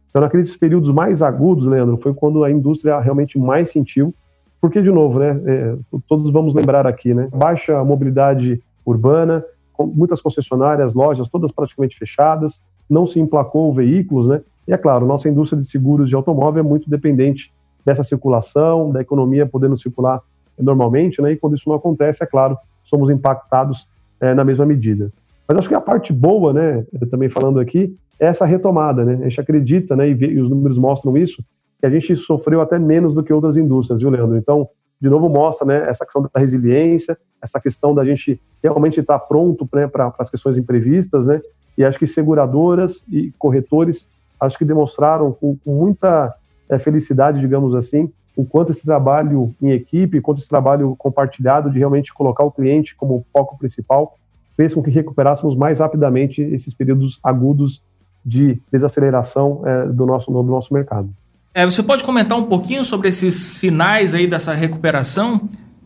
Então, 0.10 0.22
naqueles 0.22 0.56
períodos 0.56 0.90
mais 0.94 1.22
agudos, 1.22 1.68
Leandro, 1.68 1.98
foi 1.98 2.14
quando 2.14 2.46
a 2.46 2.50
indústria 2.50 2.98
realmente 3.02 3.38
mais 3.38 3.72
sentiu, 3.72 4.16
porque, 4.62 4.82
de 4.82 4.90
novo, 4.90 5.20
né, 5.20 5.38
é, 5.46 5.76
todos 6.08 6.32
vamos 6.32 6.54
lembrar 6.54 6.88
aqui, 6.88 7.14
né, 7.14 7.28
baixa 7.30 7.84
mobilidade 7.84 8.64
urbana, 8.86 9.44
muitas 9.78 10.22
concessionárias, 10.22 10.94
lojas, 10.94 11.28
todas 11.28 11.52
praticamente 11.52 11.98
fechadas, 11.98 12.62
não 12.90 13.06
se 13.06 13.20
emplacou 13.20 13.74
veículos, 13.74 14.30
né, 14.30 14.42
e 14.66 14.72
é 14.72 14.78
claro, 14.78 15.06
nossa 15.06 15.28
indústria 15.28 15.62
de 15.62 15.68
seguros 15.68 16.08
de 16.08 16.16
automóvel 16.16 16.62
é 16.62 16.66
muito 16.66 16.90
dependente 16.90 17.54
dessa 17.86 18.02
circulação, 18.02 18.94
da 18.94 19.02
economia 19.02 19.46
podendo 19.46 19.78
circular 19.78 20.22
normalmente, 20.58 21.22
né, 21.22 21.34
e 21.34 21.36
quando 21.36 21.58
isso 21.58 21.68
não 21.68 21.76
acontece, 21.76 22.24
é 22.24 22.26
claro, 22.26 22.58
somos 22.86 23.10
impactados 23.10 23.90
é, 24.22 24.34
na 24.34 24.46
mesma 24.46 24.66
medida. 24.66 25.12
Mas 25.48 25.58
acho 25.58 25.70
que 25.70 25.76
a 25.76 25.82
parte 25.82 26.12
boa, 26.12 26.54
né, 26.54 26.86
também 27.10 27.30
falando 27.30 27.60
aqui, 27.60 27.96
é 28.20 28.28
essa 28.28 28.46
retomada, 28.46 29.04
né? 29.04 29.20
A 29.22 29.30
gente 29.30 29.42
acredita, 29.42 29.96
né, 29.96 30.10
e, 30.10 30.14
vê, 30.14 30.28
e 30.28 30.42
os 30.42 30.50
números 30.50 30.78
mostram 30.78 31.18
isso, 31.18 31.44
que 31.80 31.86
a 31.86 31.90
gente 31.90 32.16
sofreu 32.16 32.62
até 32.62 32.80
menos 32.80 33.14
do 33.14 33.24
que 33.24 33.34
outras 33.34 33.58
indústrias, 33.58 34.02
viu, 34.02 34.10
Leandro? 34.10 34.38
Então, 34.38 34.68
de 35.00 35.10
novo, 35.10 35.30
mostra 35.30 35.68
né, 35.68 35.90
essa 35.90 36.06
questão 36.06 36.22
da 36.22 36.40
resiliência, 36.40 37.18
essa 37.42 37.60
questão 37.60 37.94
da 37.94 38.04
gente 38.06 38.42
realmente 38.64 39.00
estar 39.00 39.20
pronto 39.20 39.68
né, 39.74 39.88
para 39.88 40.14
as 40.18 40.30
questões 40.30 40.58
imprevistas, 40.58 41.28
né? 41.28 41.42
E 41.78 41.84
acho 41.84 42.00
que 42.00 42.08
seguradoras 42.08 43.06
e 43.10 43.34
corretores, 43.38 44.10
acho 44.40 44.58
que 44.58 44.64
demonstraram 44.64 45.34
com, 45.34 45.58
com 45.58 45.76
muita 45.76 46.34
é, 46.70 46.80
felicidade, 46.80 47.40
digamos 47.40 47.76
assim, 47.76 48.10
o 48.36 48.46
quanto 48.46 48.72
esse 48.72 48.86
trabalho 48.86 49.54
em 49.62 49.72
equipe, 49.72 50.22
quanto 50.22 50.40
esse 50.40 50.50
trabalho 50.50 50.96
compartilhado 50.98 51.70
de 51.70 51.78
realmente 51.78 52.14
colocar 52.14 52.44
o 52.44 52.52
cliente 52.52 52.96
como 52.96 53.26
foco 53.32 53.58
principal, 53.58 54.16
fez 54.56 54.74
com 54.74 54.82
que 54.82 54.90
recuperássemos 54.90 55.56
mais 55.56 55.80
rapidamente 55.80 56.42
esses 56.42 56.74
períodos 56.74 57.20
agudos 57.24 57.84
de 58.26 58.60
desaceleração 58.72 59.62
é, 59.66 59.88
do, 59.88 60.06
nosso, 60.06 60.32
do 60.32 60.44
nosso 60.44 60.74
mercado. 60.74 61.10
É, 61.54 61.64
você 61.64 61.84
pode 61.84 62.04
comentar 62.04 62.38
um 62.38 62.44
pouquinho 62.44 62.84
sobre 62.84 63.08
esses 63.08 63.36
sinais 63.36 64.14
aí 64.14 64.28
dessa 64.28 64.54
recuperação? 64.54 65.42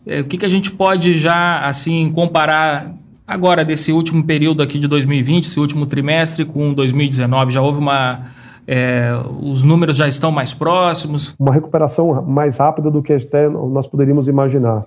É, 0.06 0.20
o 0.20 0.24
que, 0.24 0.38
que 0.38 0.46
a 0.46 0.48
gente 0.48 0.72
pode 0.72 1.16
já 1.16 1.60
assim 1.60 2.10
comparar 2.12 2.94
agora 3.26 3.64
desse 3.64 3.92
último 3.92 4.24
período 4.24 4.62
aqui 4.62 4.78
de 4.78 4.88
2020, 4.88 5.44
esse 5.44 5.60
último 5.60 5.86
trimestre 5.86 6.44
com 6.44 6.72
2019? 6.72 7.52
Já 7.52 7.60
houve 7.60 7.78
uma 7.78 8.22
é, 8.66 9.10
os 9.40 9.62
números 9.62 9.96
já 9.96 10.08
estão 10.08 10.30
mais 10.30 10.54
próximos? 10.54 11.34
Uma 11.38 11.52
recuperação 11.52 12.22
mais 12.22 12.56
rápida 12.58 12.90
do 12.90 13.02
que 13.02 13.12
até 13.12 13.48
nós 13.48 13.86
poderíamos 13.86 14.28
imaginar. 14.28 14.84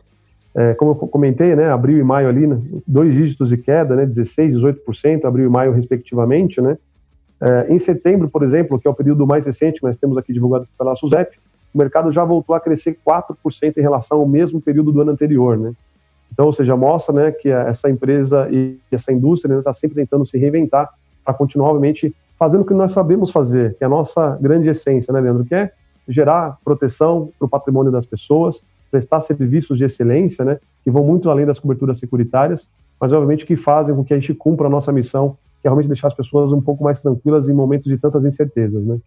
É, 0.55 0.73
como 0.75 0.91
eu 0.91 0.95
comentei, 0.95 1.55
né, 1.55 1.71
abril 1.71 1.97
e 1.97 2.03
maio 2.03 2.27
ali, 2.27 2.45
né, 2.45 2.59
dois 2.85 3.13
dígitos 3.13 3.49
de 3.49 3.57
queda, 3.57 3.95
né, 3.95 4.05
16, 4.05 4.53
18%, 4.55 5.25
abril 5.25 5.47
e 5.47 5.49
maio 5.49 5.71
respectivamente, 5.71 6.61
né, 6.61 6.77
é, 7.41 7.73
em 7.73 7.79
setembro, 7.79 8.29
por 8.29 8.43
exemplo, 8.43 8.79
que 8.79 8.87
é 8.87 8.91
o 8.91 8.93
período 8.93 9.25
mais 9.25 9.45
recente 9.45 9.79
que 9.79 9.85
nós 9.85 9.97
temos 9.97 10.17
aqui 10.17 10.31
divulgado 10.31 10.67
pela 10.77 10.95
SUSEP, 10.95 11.37
o 11.73 11.77
mercado 11.77 12.11
já 12.11 12.23
voltou 12.23 12.55
a 12.55 12.59
crescer 12.59 12.97
4% 13.05 13.77
em 13.77 13.81
relação 13.81 14.19
ao 14.19 14.27
mesmo 14.27 14.61
período 14.61 14.91
do 14.91 15.01
ano 15.01 15.11
anterior, 15.11 15.57
né? 15.57 15.73
Então, 16.31 16.45
ou 16.45 16.53
seja, 16.53 16.75
mostra 16.75 17.13
né, 17.13 17.31
que 17.31 17.49
essa 17.49 17.89
empresa 17.89 18.47
e 18.51 18.77
essa 18.91 19.11
indústria 19.11 19.57
está 19.57 19.73
sempre 19.73 19.95
tentando 19.95 20.25
se 20.25 20.37
reinventar 20.37 20.89
para 21.23 21.33
continuar, 21.33 21.69
obviamente, 21.69 22.15
fazendo 22.39 22.61
o 22.61 22.65
que 22.65 22.73
nós 22.73 22.91
sabemos 22.91 23.29
fazer, 23.29 23.75
que 23.75 23.83
é 23.83 23.87
a 23.87 23.89
nossa 23.89 24.37
grande 24.41 24.69
essência, 24.69 25.13
né, 25.13 25.19
Leandro? 25.19 25.45
Que 25.45 25.55
é 25.55 25.71
gerar 26.07 26.57
proteção 26.63 27.29
para 27.37 27.45
o 27.45 27.49
patrimônio 27.49 27.91
das 27.91 28.05
pessoas, 28.05 28.63
prestar 28.93 29.21
serviços 29.21 29.75
de 29.75 29.85
excelência, 29.85 30.45
né, 30.45 30.59
que 30.83 30.91
vão 30.91 31.03
muito 31.03 31.31
além 31.31 31.47
das 31.47 31.59
coberturas 31.59 31.97
securitárias, 31.97 32.69
mas, 33.01 33.11
obviamente, 33.11 33.43
que 33.43 33.55
fazem 33.55 33.95
com 33.95 34.03
que 34.03 34.13
a 34.13 34.19
gente 34.19 34.35
cumpra 34.35 34.67
a 34.67 34.69
nossa 34.69 34.91
missão 34.91 35.35
que 35.59 35.67
é 35.67 35.69
realmente 35.69 35.87
deixar 35.87 36.09
as 36.09 36.13
pessoas 36.13 36.51
um 36.51 36.61
pouco 36.61 36.83
mais 36.83 37.01
tranquilas 37.01 37.49
em 37.49 37.53
momentos 37.53 37.87
de 37.87 37.97
tantas 37.97 38.23
incertezas, 38.23 38.83
né? 38.85 38.99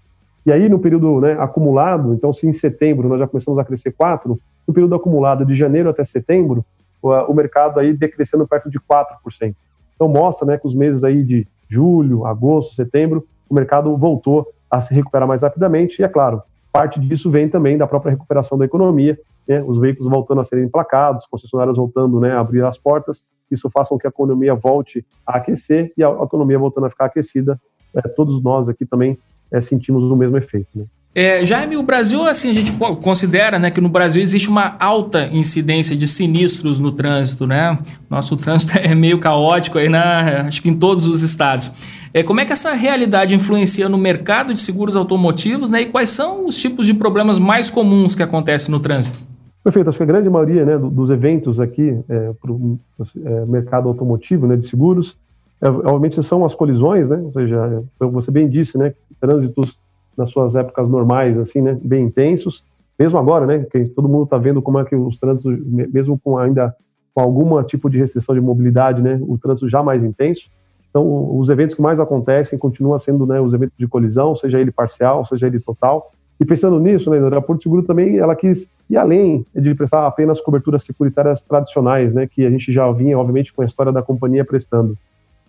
E 0.44 0.50
aí, 0.50 0.68
no 0.68 0.78
período 0.78 1.20
né, 1.20 1.36
acumulado, 1.38 2.14
então, 2.14 2.32
se 2.32 2.48
em 2.48 2.52
setembro 2.52 3.08
nós 3.08 3.18
já 3.18 3.28
começamos 3.28 3.58
a 3.60 3.64
crescer 3.64 3.92
4, 3.92 4.40
no 4.66 4.74
período 4.74 4.94
acumulado 4.94 5.44
de 5.44 5.54
janeiro 5.54 5.88
até 5.88 6.02
setembro, 6.04 6.64
o, 7.02 7.34
mercado 7.34 7.78
aí 7.78 7.92
decrescendo 7.92 8.46
perto 8.48 8.70
de 8.70 8.80
4%. 8.80 9.54
Então, 9.94 10.08
mostra 10.08 10.46
né, 10.46 10.58
que 10.58 10.66
os 10.66 10.74
meses 10.74 11.04
aí 11.04 11.22
de 11.22 11.46
julho, 11.68 12.26
agosto, 12.26 12.74
setembro, 12.74 13.24
o 13.48 13.54
mercado 13.54 13.96
voltou 13.96 14.48
a 14.70 14.80
se 14.80 14.94
recuperar 14.94 15.28
mais 15.28 15.42
rapidamente, 15.42 16.00
e 16.00 16.04
é 16.04 16.08
claro, 16.08 16.42
parte 16.72 16.98
disso 16.98 17.30
vem 17.30 17.48
também 17.48 17.76
da 17.76 17.86
própria 17.86 18.10
recuperação 18.10 18.56
da 18.56 18.64
economia, 18.64 19.18
né, 19.48 19.62
os 19.62 19.78
veículos 19.78 20.10
voltando 20.10 20.40
a 20.40 20.44
serem 20.44 20.64
emplacados, 20.64 21.26
concessionárias 21.26 21.76
voltando 21.76 22.20
né, 22.20 22.32
a 22.32 22.40
abrir 22.40 22.64
as 22.64 22.78
portas, 22.78 23.24
isso 23.50 23.70
faz 23.70 23.88
com 23.88 23.98
que 23.98 24.06
a 24.06 24.10
economia 24.10 24.54
volte 24.54 25.04
a 25.26 25.36
aquecer 25.36 25.92
e 25.96 26.02
a 26.02 26.10
economia 26.10 26.58
voltando 26.58 26.86
a 26.86 26.90
ficar 26.90 27.06
aquecida, 27.06 27.60
é, 27.94 28.02
todos 28.02 28.42
nós 28.42 28.68
aqui 28.68 28.84
também 28.84 29.18
é, 29.50 29.60
sentimos 29.60 30.02
o 30.02 30.16
mesmo 30.16 30.36
efeito. 30.36 30.68
Né? 30.74 30.84
É, 31.18 31.46
Jaime, 31.46 31.78
o 31.78 31.82
Brasil, 31.82 32.26
assim, 32.26 32.50
a 32.50 32.52
gente 32.52 32.72
considera 33.02 33.58
né, 33.58 33.70
que 33.70 33.80
no 33.80 33.88
Brasil 33.88 34.22
existe 34.22 34.50
uma 34.50 34.76
alta 34.78 35.30
incidência 35.32 35.96
de 35.96 36.06
sinistros 36.06 36.78
no 36.78 36.92
trânsito, 36.92 37.46
né? 37.46 37.78
Nosso 38.10 38.36
trânsito 38.36 38.76
é 38.78 38.94
meio 38.94 39.18
caótico 39.18 39.78
aí, 39.78 39.88
na, 39.88 40.42
acho 40.46 40.60
que 40.60 40.68
em 40.68 40.74
todos 40.74 41.08
os 41.08 41.22
estados. 41.22 41.72
É, 42.12 42.22
como 42.22 42.40
é 42.40 42.44
que 42.44 42.52
essa 42.52 42.74
realidade 42.74 43.34
influencia 43.34 43.88
no 43.88 43.96
mercado 43.96 44.52
de 44.52 44.60
seguros 44.60 44.94
automotivos, 44.94 45.70
né? 45.70 45.80
E 45.80 45.86
quais 45.86 46.10
são 46.10 46.44
os 46.44 46.58
tipos 46.58 46.84
de 46.84 46.92
problemas 46.92 47.38
mais 47.38 47.70
comuns 47.70 48.14
que 48.14 48.22
acontecem 48.22 48.70
no 48.70 48.78
trânsito? 48.78 49.25
Perfeito, 49.66 49.88
acho 49.88 49.98
que 49.98 50.04
a 50.04 50.06
grande 50.06 50.30
maioria 50.30 50.64
né, 50.64 50.78
dos 50.78 51.10
eventos 51.10 51.58
aqui 51.58 51.98
é, 52.08 52.32
para 52.40 52.52
o 52.52 52.78
é, 53.24 53.44
mercado 53.46 53.88
automotivo, 53.88 54.46
né, 54.46 54.54
de 54.54 54.64
seguros, 54.64 55.18
é, 55.60 55.68
obviamente 55.68 56.22
são 56.22 56.44
as 56.44 56.54
colisões, 56.54 57.08
né, 57.08 57.16
ou 57.16 57.32
seja, 57.32 57.82
você 57.98 58.30
bem 58.30 58.48
disse, 58.48 58.78
né, 58.78 58.94
trânsitos 59.20 59.76
nas 60.16 60.30
suas 60.30 60.54
épocas 60.54 60.88
normais, 60.88 61.36
assim, 61.36 61.60
né, 61.60 61.76
bem 61.82 62.04
intensos, 62.04 62.64
mesmo 62.96 63.18
agora, 63.18 63.44
né, 63.44 63.66
que 63.68 63.86
todo 63.86 64.08
mundo 64.08 64.22
está 64.22 64.38
vendo 64.38 64.62
como 64.62 64.78
é 64.78 64.84
que 64.84 64.94
os 64.94 65.18
trânsitos, 65.18 65.58
mesmo 65.66 66.16
com 66.16 66.38
ainda 66.38 66.72
com 67.12 67.20
algum 67.20 67.60
tipo 67.64 67.90
de 67.90 67.98
restrição 67.98 68.36
de 68.36 68.40
mobilidade, 68.40 69.02
né, 69.02 69.18
o 69.20 69.36
trânsito 69.36 69.68
já 69.68 69.82
mais 69.82 70.04
intenso, 70.04 70.48
então 70.88 71.36
os 71.36 71.50
eventos 71.50 71.74
que 71.74 71.82
mais 71.82 71.98
acontecem 71.98 72.56
continuam 72.56 73.00
sendo, 73.00 73.26
né, 73.26 73.40
os 73.40 73.52
eventos 73.52 73.76
de 73.76 73.88
colisão, 73.88 74.36
seja 74.36 74.60
ele 74.60 74.70
parcial, 74.70 75.26
seja 75.26 75.48
ele 75.48 75.58
total, 75.58 76.12
e 76.38 76.44
pensando 76.44 76.78
nisso, 76.78 77.10
né, 77.10 77.18
a 77.34 77.40
Porto 77.40 77.62
Seguro 77.62 77.82
também 77.82 78.18
ela 78.18 78.36
quis 78.36 78.70
ir 78.90 78.96
além 78.96 79.44
de 79.54 79.74
prestar 79.74 80.06
apenas 80.06 80.40
coberturas 80.40 80.82
securitárias 80.82 81.40
tradicionais, 81.42 82.12
né, 82.12 82.26
que 82.26 82.44
a 82.44 82.50
gente 82.50 82.72
já 82.72 82.90
vinha, 82.92 83.18
obviamente, 83.18 83.52
com 83.52 83.62
a 83.62 83.64
história 83.64 83.90
da 83.90 84.02
companhia 84.02 84.44
prestando. 84.44 84.96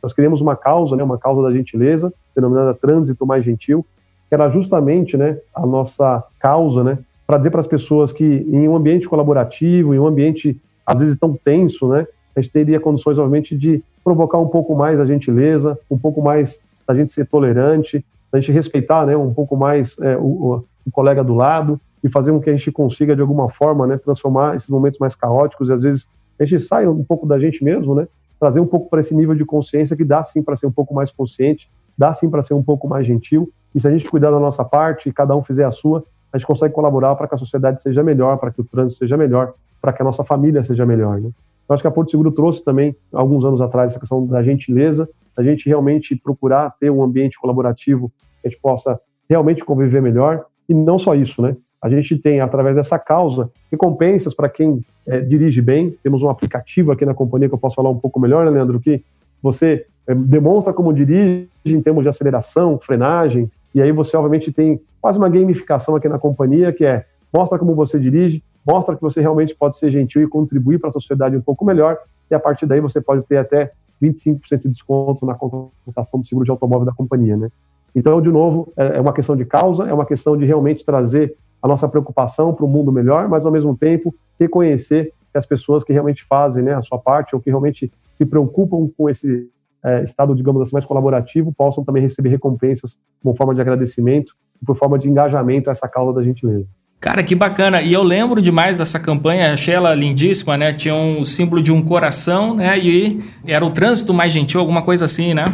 Nós 0.01 0.13
criamos 0.13 0.39
uma 0.39 0.55
causa, 0.55 0.95
né, 0.95 1.03
uma 1.03 1.17
causa 1.17 1.41
da 1.41 1.51
gentileza, 1.51 2.13
denominada 2.33 2.73
Trânsito 2.73 3.25
Mais 3.25 3.43
Gentil, 3.43 3.85
que 4.29 4.35
era 4.35 4.49
justamente 4.49 5.17
né, 5.17 5.37
a 5.53 5.65
nossa 5.65 6.23
causa, 6.39 6.83
né, 6.83 6.99
para 7.25 7.37
dizer 7.37 7.49
para 7.49 7.59
as 7.59 7.67
pessoas 7.67 8.13
que 8.13 8.23
em 8.23 8.67
um 8.67 8.75
ambiente 8.75 9.09
colaborativo, 9.09 9.93
em 9.93 9.99
um 9.99 10.07
ambiente 10.07 10.59
às 10.85 10.99
vezes 10.99 11.17
tão 11.17 11.33
tenso, 11.33 11.89
né, 11.89 12.07
a 12.33 12.39
gente 12.39 12.51
teria 12.51 12.79
condições, 12.79 13.17
obviamente, 13.17 13.57
de 13.57 13.83
provocar 14.03 14.37
um 14.37 14.47
pouco 14.47 14.73
mais 14.73 14.99
a 14.99 15.05
gentileza, 15.05 15.77
um 15.91 15.97
pouco 15.97 16.21
mais 16.21 16.61
da 16.87 16.95
gente 16.95 17.11
ser 17.11 17.25
tolerante, 17.25 18.05
da 18.31 18.39
gente 18.39 18.53
respeitar 18.53 19.05
né, 19.05 19.17
um 19.17 19.33
pouco 19.33 19.57
mais 19.57 19.97
é, 19.99 20.15
o, 20.15 20.63
o 20.87 20.91
colega 20.91 21.23
do 21.23 21.35
lado 21.35 21.79
e 22.01 22.09
fazer 22.09 22.31
com 22.31 22.39
que 22.39 22.49
a 22.49 22.53
gente 22.53 22.71
consiga, 22.71 23.13
de 23.13 23.21
alguma 23.21 23.49
forma, 23.49 23.85
né, 23.85 23.97
transformar 23.97 24.55
esses 24.55 24.69
momentos 24.69 24.97
mais 24.99 25.15
caóticos 25.15 25.69
e 25.69 25.73
às 25.73 25.81
vezes 25.81 26.07
a 26.39 26.45
gente 26.45 26.63
sai 26.63 26.87
um 26.87 27.03
pouco 27.03 27.27
da 27.27 27.37
gente 27.37 27.63
mesmo, 27.63 27.93
né, 27.93 28.07
trazer 28.39 28.59
um 28.61 28.65
pouco 28.65 28.89
para 28.89 29.01
esse 29.01 29.13
nível 29.13 29.35
de 29.35 29.43
consciência 29.43 29.97
que 29.97 30.05
dá 30.05 30.23
sim 30.23 30.41
para 30.41 30.55
ser 30.55 30.67
um 30.67 30.71
pouco 30.71 30.93
mais 30.93 31.11
consciente, 31.11 31.69
dá 31.97 32.13
sim 32.13 32.29
para 32.29 32.41
ser 32.41 32.53
um 32.53 32.63
pouco 32.63 32.87
mais 32.87 33.05
gentil 33.05 33.51
e 33.75 33.81
se 33.81 33.87
a 33.87 33.91
gente 33.91 34.09
cuidar 34.09 34.31
da 34.31 34.39
nossa 34.39 34.63
parte 34.63 35.09
e 35.09 35.11
cada 35.11 35.35
um 35.35 35.43
fizer 35.43 35.65
a 35.65 35.71
sua, 35.71 36.03
a 36.31 36.37
gente 36.37 36.47
consegue 36.47 36.73
colaborar 36.73 37.15
para 37.15 37.27
que 37.27 37.35
a 37.35 37.37
sociedade 37.37 37.81
seja 37.81 38.03
melhor, 38.03 38.37
para 38.37 38.51
que 38.51 38.61
o 38.61 38.63
trânsito 38.63 38.99
seja 38.99 39.17
melhor, 39.17 39.53
para 39.81 39.91
que 39.91 40.01
a 40.01 40.05
nossa 40.05 40.23
família 40.23 40.63
seja 40.63 40.85
melhor. 40.85 41.19
Né? 41.19 41.29
Eu 41.67 41.73
acho 41.73 41.83
que 41.83 41.87
a 41.87 41.91
Porto 41.91 42.11
Seguro 42.11 42.31
trouxe 42.31 42.63
também, 42.63 42.95
alguns 43.11 43.43
anos 43.43 43.61
atrás, 43.61 43.91
essa 43.91 43.99
questão 43.99 44.25
da 44.25 44.41
gentileza, 44.41 45.09
da 45.35 45.43
gente 45.43 45.67
realmente 45.67 46.15
procurar 46.15 46.73
ter 46.79 46.89
um 46.89 47.03
ambiente 47.03 47.37
colaborativo 47.39 48.11
que 48.41 48.47
a 48.47 48.49
gente 48.49 48.59
possa 48.61 48.99
realmente 49.29 49.63
conviver 49.63 50.01
melhor 50.01 50.45
e 50.67 50.73
não 50.73 50.97
só 50.99 51.15
isso, 51.15 51.41
né? 51.41 51.55
A 51.81 51.89
gente 51.89 52.17
tem, 52.17 52.41
através 52.41 52.75
dessa 52.75 52.97
causa, 52.97 53.49
recompensas 53.71 54.33
para 54.33 54.49
quem 54.49 54.81
é, 55.05 55.19
dirige 55.19 55.61
bem. 55.61 55.95
Temos 56.03 56.23
um 56.23 56.29
aplicativo 56.29 56.91
aqui 56.91 57.05
na 57.05 57.13
companhia 57.13 57.47
que 57.47 57.53
eu 57.53 57.59
posso 57.59 57.75
falar 57.75 57.89
um 57.89 57.99
pouco 57.99 58.19
melhor, 58.19 58.45
né, 58.45 58.51
Leandro? 58.51 58.79
Que 58.79 59.03
você 59.41 59.85
é, 60.07 60.15
demonstra 60.15 60.73
como 60.73 60.93
dirige 60.93 61.47
em 61.65 61.81
termos 61.81 62.03
de 62.03 62.09
aceleração, 62.09 62.79
frenagem, 62.79 63.51
e 63.75 63.81
aí 63.81 63.91
você, 63.91 64.17
obviamente, 64.17 64.51
tem 64.51 64.81
quase 64.99 65.17
uma 65.17 65.29
gamificação 65.29 65.95
aqui 65.95 66.09
na 66.09 66.17
companhia, 66.17 66.73
que 66.73 66.83
é 66.83 67.05
mostra 67.31 67.59
como 67.59 67.75
você 67.75 67.99
dirige, 67.99 68.43
mostra 68.65 68.95
que 68.95 69.01
você 69.01 69.21
realmente 69.21 69.55
pode 69.55 69.77
ser 69.77 69.91
gentil 69.91 70.23
e 70.23 70.27
contribuir 70.27 70.79
para 70.79 70.89
a 70.89 70.93
sociedade 70.93 71.37
um 71.37 71.41
pouco 71.41 71.63
melhor, 71.63 71.97
e 72.29 72.33
a 72.33 72.39
partir 72.39 72.65
daí 72.65 72.81
você 72.81 72.99
pode 72.99 73.21
ter 73.23 73.37
até 73.37 73.71
25% 74.01 74.61
de 74.63 74.69
desconto 74.69 75.25
na 75.25 75.35
contratação 75.35 76.19
do 76.19 76.27
seguro 76.27 76.45
de 76.45 76.51
automóvel 76.51 76.85
da 76.85 76.93
companhia, 76.93 77.37
né? 77.37 77.49
Então, 77.97 78.21
de 78.21 78.29
novo, 78.29 78.71
é, 78.77 78.97
é 78.97 79.01
uma 79.01 79.11
questão 79.11 79.35
de 79.35 79.43
causa, 79.43 79.85
é 79.85 79.93
uma 79.93 80.05
questão 80.05 80.37
de 80.37 80.45
realmente 80.45 80.85
trazer 80.85 81.35
a 81.59 81.67
nossa 81.67 81.89
preocupação 81.89 82.53
para 82.53 82.63
um 82.63 82.67
mundo 82.67 82.91
melhor, 82.91 83.27
mas 83.27 83.43
ao 83.43 83.51
mesmo 83.51 83.75
tempo 83.75 84.13
reconhecer 84.39 85.11
que 85.31 85.37
as 85.37 85.47
pessoas 85.47 85.83
que 85.83 85.91
realmente 85.91 86.23
fazem 86.29 86.63
né, 86.63 86.75
a 86.75 86.81
sua 86.83 86.99
parte 86.99 87.33
ou 87.33 87.41
que 87.41 87.49
realmente 87.49 87.91
se 88.13 88.23
preocupam 88.23 88.87
com 88.95 89.09
esse 89.09 89.49
é, 89.83 90.03
estado, 90.03 90.35
digamos 90.35 90.61
assim, 90.61 90.73
mais 90.73 90.85
colaborativo, 90.85 91.51
possam 91.51 91.83
também 91.83 92.03
receber 92.03 92.29
recompensas 92.29 92.99
como 93.23 93.35
forma 93.35 93.55
de 93.55 93.61
agradecimento 93.61 94.33
e 94.61 94.65
por 94.65 94.77
forma 94.77 94.99
de 94.99 95.09
engajamento 95.09 95.69
a 95.69 95.71
essa 95.71 95.87
causa 95.87 96.13
da 96.13 96.23
gentileza. 96.23 96.67
Cara, 96.99 97.23
que 97.23 97.33
bacana. 97.33 97.81
E 97.81 97.93
eu 97.93 98.03
lembro 98.03 98.39
demais 98.43 98.77
dessa 98.77 98.99
campanha, 98.99 99.53
achei 99.53 99.73
ela 99.73 99.95
lindíssima, 99.95 100.55
né? 100.55 100.71
Tinha 100.71 100.93
um 100.93 101.23
símbolo 101.23 101.63
de 101.63 101.71
um 101.71 101.81
coração, 101.81 102.55
né? 102.55 102.77
E 102.77 103.19
era 103.47 103.65
o 103.65 103.71
trânsito 103.71 104.13
mais 104.13 104.33
gentil, 104.33 104.59
alguma 104.59 104.83
coisa 104.83 105.05
assim, 105.05 105.33
né? 105.33 105.45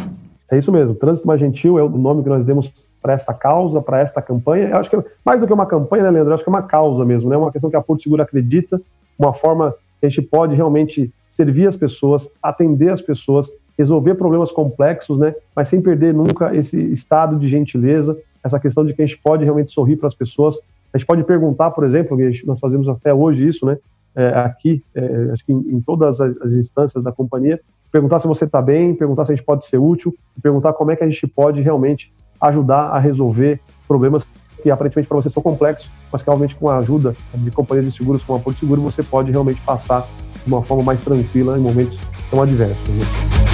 É 0.54 0.58
isso 0.58 0.70
mesmo, 0.70 0.94
Trânsito 0.94 1.26
Mais 1.26 1.40
Gentil 1.40 1.80
é 1.80 1.82
o 1.82 1.88
nome 1.88 2.22
que 2.22 2.28
nós 2.28 2.44
demos 2.44 2.72
para 3.02 3.12
esta 3.12 3.34
causa, 3.34 3.82
para 3.82 3.98
esta 3.98 4.22
campanha. 4.22 4.68
Eu 4.68 4.76
acho 4.76 4.88
que 4.88 4.94
é 4.94 5.04
mais 5.24 5.40
do 5.40 5.48
que 5.48 5.52
uma 5.52 5.66
campanha, 5.66 6.04
né, 6.04 6.10
Leandro? 6.10 6.30
Eu 6.30 6.34
acho 6.34 6.44
que 6.44 6.48
é 6.48 6.52
uma 6.52 6.62
causa 6.62 7.04
mesmo, 7.04 7.28
né? 7.28 7.36
Uma 7.36 7.50
questão 7.50 7.68
que 7.68 7.74
a 7.76 7.82
Porto 7.82 8.04
Seguro 8.04 8.22
acredita, 8.22 8.80
uma 9.18 9.34
forma 9.34 9.74
que 10.00 10.06
a 10.06 10.08
gente 10.08 10.22
pode 10.22 10.54
realmente 10.54 11.12
servir 11.32 11.66
as 11.66 11.76
pessoas, 11.76 12.30
atender 12.40 12.90
as 12.90 13.02
pessoas 13.02 13.50
resolver 13.76 14.14
problemas 14.14 14.52
complexos, 14.52 15.18
né? 15.18 15.34
Mas 15.56 15.68
sem 15.68 15.82
perder 15.82 16.14
nunca 16.14 16.54
esse 16.54 16.80
estado 16.92 17.36
de 17.36 17.48
gentileza, 17.48 18.16
essa 18.42 18.60
questão 18.60 18.86
de 18.86 18.94
que 18.94 19.02
a 19.02 19.06
gente 19.06 19.20
pode 19.20 19.42
realmente 19.42 19.72
sorrir 19.72 19.96
para 19.96 20.06
as 20.06 20.14
pessoas. 20.14 20.60
A 20.92 20.98
gente 20.98 21.06
pode 21.06 21.24
perguntar, 21.24 21.72
por 21.72 21.82
exemplo, 21.82 22.16
nós 22.44 22.60
fazemos 22.60 22.88
até 22.88 23.12
hoje 23.12 23.48
isso, 23.48 23.66
né? 23.66 23.76
É, 24.14 24.28
aqui, 24.28 24.80
é, 24.94 25.30
acho 25.32 25.44
que 25.44 25.52
em, 25.52 25.58
em 25.74 25.80
todas 25.80 26.20
as, 26.20 26.36
as, 26.36 26.52
instâncias 26.52 27.02
da 27.02 27.10
companhia, 27.10 27.60
perguntar 27.94 28.18
se 28.18 28.26
você 28.26 28.44
está 28.44 28.60
bem, 28.60 28.92
perguntar 28.92 29.24
se 29.24 29.30
a 29.30 29.36
gente 29.36 29.44
pode 29.44 29.64
ser 29.66 29.78
útil, 29.78 30.12
perguntar 30.42 30.72
como 30.72 30.90
é 30.90 30.96
que 30.96 31.04
a 31.04 31.08
gente 31.08 31.28
pode 31.28 31.60
realmente 31.60 32.12
ajudar 32.40 32.88
a 32.88 32.98
resolver 32.98 33.60
problemas 33.86 34.26
que 34.60 34.68
aparentemente 34.68 35.06
para 35.06 35.16
você 35.18 35.30
são 35.30 35.40
complexos, 35.40 35.88
mas 36.10 36.20
que 36.20 36.28
realmente 36.28 36.56
com 36.56 36.68
a 36.68 36.78
ajuda 36.78 37.14
de 37.32 37.52
companhias 37.52 37.86
de 37.86 37.96
seguros 37.96 38.24
como 38.24 38.36
a 38.36 38.42
Porto 38.42 38.58
Seguro 38.58 38.82
você 38.82 39.00
pode 39.00 39.30
realmente 39.30 39.60
passar 39.60 40.08
de 40.44 40.52
uma 40.52 40.60
forma 40.62 40.82
mais 40.82 41.04
tranquila 41.04 41.56
em 41.56 41.60
momentos 41.60 41.96
tão 42.32 42.42
adversos. 42.42 42.88
Né? 42.88 43.53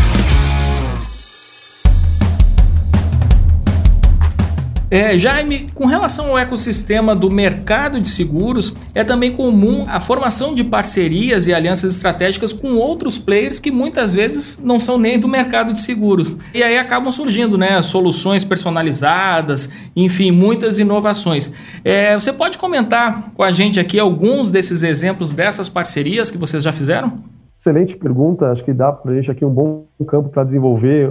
É, 4.91 5.17
Jaime, 5.17 5.69
com 5.73 5.87
relação 5.87 6.31
ao 6.31 6.39
ecossistema 6.39 7.15
do 7.15 7.31
mercado 7.31 8.01
de 8.01 8.09
seguros, 8.09 8.75
é 8.93 9.05
também 9.05 9.33
comum 9.33 9.85
a 9.87 10.01
formação 10.01 10.53
de 10.53 10.65
parcerias 10.65 11.47
e 11.47 11.55
alianças 11.55 11.95
estratégicas 11.95 12.53
com 12.53 12.75
outros 12.75 13.17
players 13.17 13.61
que 13.61 13.71
muitas 13.71 14.13
vezes 14.13 14.61
não 14.61 14.81
são 14.81 14.99
nem 14.99 15.17
do 15.17 15.29
mercado 15.29 15.73
de 15.73 15.79
seguros. 15.79 16.37
E 16.53 16.61
aí 16.65 16.77
acabam 16.77 17.13
surgindo 17.13 17.57
né, 17.57 17.81
soluções 17.83 18.45
personalizadas, 18.45 19.71
enfim, 19.95 20.33
muitas 20.33 20.81
inovações. 20.81 21.81
É, 21.85 22.15
você 22.15 22.33
pode 22.33 22.59
comentar 22.59 23.31
com 23.33 23.45
a 23.45 23.53
gente 23.53 23.79
aqui 23.79 23.97
alguns 23.97 24.51
desses 24.51 24.83
exemplos 24.83 25.33
dessas 25.33 25.69
parcerias 25.69 26.33
que 26.33 26.39
vocês 26.39 26.65
já 26.65 26.73
fizeram? 26.73 27.23
Excelente 27.57 27.97
pergunta, 27.97 28.51
acho 28.51 28.65
que 28.65 28.73
dá 28.73 28.91
para 28.91 29.13
a 29.13 29.15
gente 29.15 29.31
aqui 29.31 29.45
um 29.45 29.51
bom 29.51 29.85
campo 30.09 30.31
para 30.31 30.43
desenvolver 30.43 31.11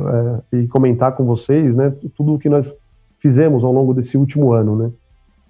é, 0.52 0.58
e 0.58 0.68
comentar 0.68 1.15
com 1.15 1.24
vocês, 1.24 1.76
né? 1.76 1.94
Tudo 2.18 2.34
o 2.34 2.39
que 2.39 2.50
nós 2.50 2.76
fizemos 3.19 3.63
ao 3.63 3.71
longo 3.71 3.93
desse 3.93 4.17
último 4.17 4.53
ano, 4.53 4.75
né? 4.75 4.91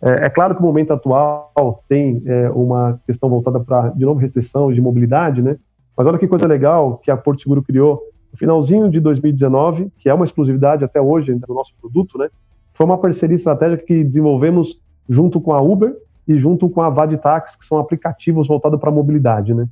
É, 0.02 0.26
é 0.26 0.30
claro 0.30 0.56
que 0.56 0.62
o 0.62 0.66
momento 0.66 0.92
atual 0.92 1.84
tem 1.88 2.22
é, 2.26 2.50
uma 2.50 3.00
questão 3.06 3.30
voltada 3.30 3.60
para, 3.60 3.90
de 3.90 4.06
novo, 4.06 4.20
restrição 4.20 4.72
de 4.72 4.82
mobilidade, 4.82 5.42
né? 5.42 5.58
Mas 5.98 6.08
olha 6.08 6.18
que 6.18 6.28
coisa 6.28 6.48
legal 6.48 6.98
que 6.98 7.12
a 7.12 7.18
Porto 7.18 7.42
Seguro 7.42 7.62
criou 7.62 8.02
no 8.32 8.38
finalzinho 8.38 8.90
de 8.90 9.00
2019, 9.00 9.92
que 9.98 10.08
é 10.08 10.14
uma 10.14 10.26
exclusividade 10.26 10.84
até 10.84 11.02
hoje 11.02 11.34
do 11.34 11.54
nosso 11.54 11.76
produto, 11.80 12.18
né? 12.18 12.30
Foi 12.74 12.86
uma 12.86 12.98
parceria 12.98 13.36
estratégica 13.36 13.84
que 13.84 14.04
desenvolvemos 14.04 14.82
junto 15.10 15.42
com 15.42 15.54
a 15.54 15.62
Uber 15.62 15.94
e 16.28 16.38
junto 16.38 16.70
com 16.70 16.82
a 16.82 16.90
Vaditax, 16.90 17.56
que 17.58 17.66
são 17.66 17.78
aplicativos 17.78 18.48
voltados 18.48 18.80
para 18.80 18.92
mobilidade, 18.92 19.54
né? 19.54 19.68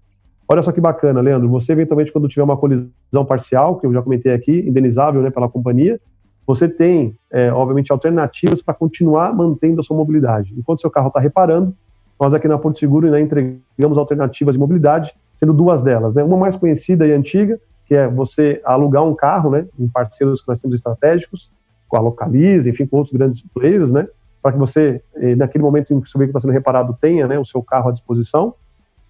Olha 0.50 0.62
só 0.62 0.72
que 0.72 0.80
bacana, 0.80 1.22
Leandro. 1.22 1.50
Você, 1.50 1.74
eventualmente, 1.74 2.12
quando 2.12 2.28
tiver 2.28 2.44
uma 2.44 2.58
colisão 2.58 3.26
parcial, 3.28 3.78
que 3.78 3.86
eu 3.86 3.94
já 3.94 4.02
comentei 4.02 4.34
aqui, 4.34 4.60
indenizável 4.68 5.22
né, 5.22 5.30
pela 5.30 5.50
companhia, 5.50 6.00
você 6.48 6.70
tem, 6.70 7.14
é, 7.30 7.52
obviamente, 7.52 7.92
alternativas 7.92 8.62
para 8.62 8.74
continuar 8.74 9.36
mantendo 9.36 9.82
a 9.82 9.84
sua 9.84 9.98
mobilidade. 9.98 10.56
Enquanto 10.58 10.80
seu 10.80 10.90
carro 10.90 11.10
está 11.10 11.20
reparando, 11.20 11.76
nós 12.18 12.34
aqui 12.34 12.48
na 12.48 12.58
Porto 12.58 12.80
Seguro 12.80 13.12
né, 13.12 13.20
entregamos 13.20 13.98
alternativas 13.98 14.56
de 14.56 14.60
mobilidade, 14.60 15.14
sendo 15.36 15.52
duas 15.52 15.84
delas. 15.84 16.16
Né? 16.16 16.24
Uma 16.24 16.38
mais 16.38 16.56
conhecida 16.56 17.06
e 17.06 17.12
antiga, 17.12 17.60
que 17.86 17.94
é 17.94 18.08
você 18.08 18.62
alugar 18.64 19.04
um 19.04 19.14
carro, 19.14 19.52
né, 19.52 19.68
em 19.78 19.90
parceiros 19.90 20.42
que 20.42 20.48
nós 20.48 20.62
temos 20.62 20.78
estratégicos, 20.78 21.52
com 21.88 21.98
a 21.98 22.00
Localize, 22.00 22.70
enfim, 22.70 22.88
com 22.88 22.98
outros 22.98 23.16
grandes 23.16 23.42
players, 23.54 23.92
né, 23.92 24.08
para 24.42 24.54
que 24.54 24.58
você, 24.58 25.02
eh, 25.16 25.36
naquele 25.36 25.64
momento 25.64 25.94
em 25.94 26.00
que 26.00 26.08
o 26.08 26.10
seu 26.10 26.18
veículo 26.18 26.38
está 26.38 26.48
sendo 26.48 26.54
reparado, 26.54 26.98
tenha 27.00 27.28
né, 27.28 27.38
o 27.38 27.46
seu 27.46 27.62
carro 27.62 27.90
à 27.90 27.92
disposição. 27.92 28.54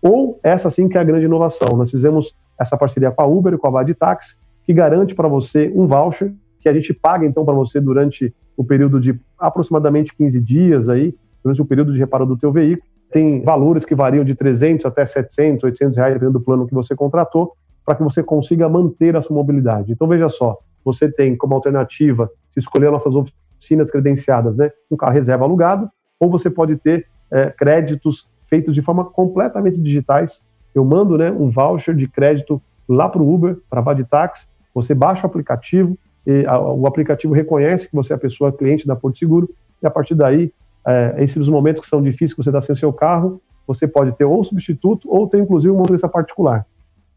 Ou 0.02 0.40
essa 0.44 0.70
sim 0.70 0.88
que 0.88 0.98
é 0.98 1.02
a 1.02 1.04
grande 1.04 1.26
inovação. 1.26 1.78
Nós 1.78 1.90
fizemos 1.92 2.36
essa 2.60 2.78
parceria 2.78 3.12
com 3.12 3.22
a 3.22 3.26
Uber 3.26 3.54
e 3.54 3.58
com 3.58 3.68
a 3.68 3.72
Vade 3.72 3.94
Taxi, 3.94 4.36
que 4.64 4.74
garante 4.74 5.16
para 5.16 5.28
você 5.28 5.72
um 5.76 5.88
voucher 5.88 6.34
que 6.68 6.70
a 6.70 6.74
gente 6.74 6.94
paga 6.94 7.26
então 7.26 7.46
para 7.46 7.54
você 7.54 7.80
durante 7.80 8.34
o 8.56 8.64
período 8.64 9.00
de 9.00 9.18
aproximadamente 9.40 10.14
15 10.16 10.42
dias 10.42 10.90
aí, 10.90 11.16
durante 11.42 11.62
o 11.62 11.66
período 11.66 11.94
de 11.94 12.00
reparo 12.00 12.26
do 12.26 12.36
teu 12.36 12.52
veículo. 12.52 12.86
Tem 13.10 13.42
valores 13.42 13.86
que 13.86 13.96
variam 13.96 14.26
de 14.26 14.36
300 14.36 14.86
até 14.86 15.06
700, 15.06 15.64
800 15.64 15.98
reais, 15.98 16.14
dependendo 16.14 16.40
do 16.40 16.44
plano 16.44 16.68
que 16.68 16.74
você 16.74 16.94
contratou, 16.94 17.54
para 17.86 17.96
que 17.96 18.04
você 18.04 18.22
consiga 18.22 18.68
manter 18.68 19.16
a 19.16 19.22
sua 19.22 19.34
mobilidade. 19.34 19.94
Então 19.94 20.08
veja 20.08 20.28
só, 20.28 20.58
você 20.84 21.10
tem 21.10 21.38
como 21.38 21.56
alternativa, 21.56 22.30
se 22.50 22.60
escolher 22.60 22.92
nossas 22.92 23.14
oficinas 23.16 23.90
credenciadas, 23.90 24.58
né, 24.58 24.70
um 24.92 24.98
carro 24.98 25.14
reserva 25.14 25.46
alugado, 25.46 25.90
ou 26.20 26.30
você 26.30 26.50
pode 26.50 26.76
ter 26.76 27.08
é, 27.32 27.50
créditos 27.50 28.30
feitos 28.48 28.76
de 28.76 28.82
forma 28.82 29.06
completamente 29.06 29.80
digitais. 29.80 30.44
Eu 30.76 30.84
mando 30.84 31.18
né, 31.18 31.32
um 31.32 31.50
voucher 31.50 31.96
de 31.96 32.10
crédito 32.10 32.62
lá 32.90 33.08
para 33.08 33.22
o 33.22 33.34
Uber, 33.34 33.58
para 33.70 33.80
a 33.80 33.84
Vaditax, 33.84 34.52
você 34.74 34.94
baixa 34.94 35.26
o 35.26 35.30
aplicativo, 35.30 35.98
a, 36.46 36.60
o 36.60 36.86
aplicativo 36.86 37.34
reconhece 37.34 37.88
que 37.88 37.96
você 37.96 38.14
é 38.14 38.16
a 38.16 38.20
pessoa 38.20 38.52
cliente 38.52 38.86
da 38.86 38.96
Porto 38.96 39.18
Seguro, 39.18 39.50
e 39.82 39.88
a 39.88 39.90
partir 39.92 40.16
daí, 40.16 40.52
é, 40.86 41.16
esses 41.20 41.48
momentos 41.48 41.82
que 41.82 41.90
são 41.90 42.02
difíceis, 42.02 42.34
que 42.34 42.44
você 42.44 42.50
está 42.50 42.62
sem 42.62 42.74
o 42.74 42.78
seu 42.78 42.92
carro, 42.92 43.42
você 43.66 43.88
pode 43.88 44.14
ter 44.14 44.26
ou 44.26 44.44
substituto, 44.44 45.10
ou 45.12 45.28
ter 45.28 45.40
inclusive 45.40 45.72
um 45.72 45.78
motorista 45.78 46.08
particular. 46.08 46.66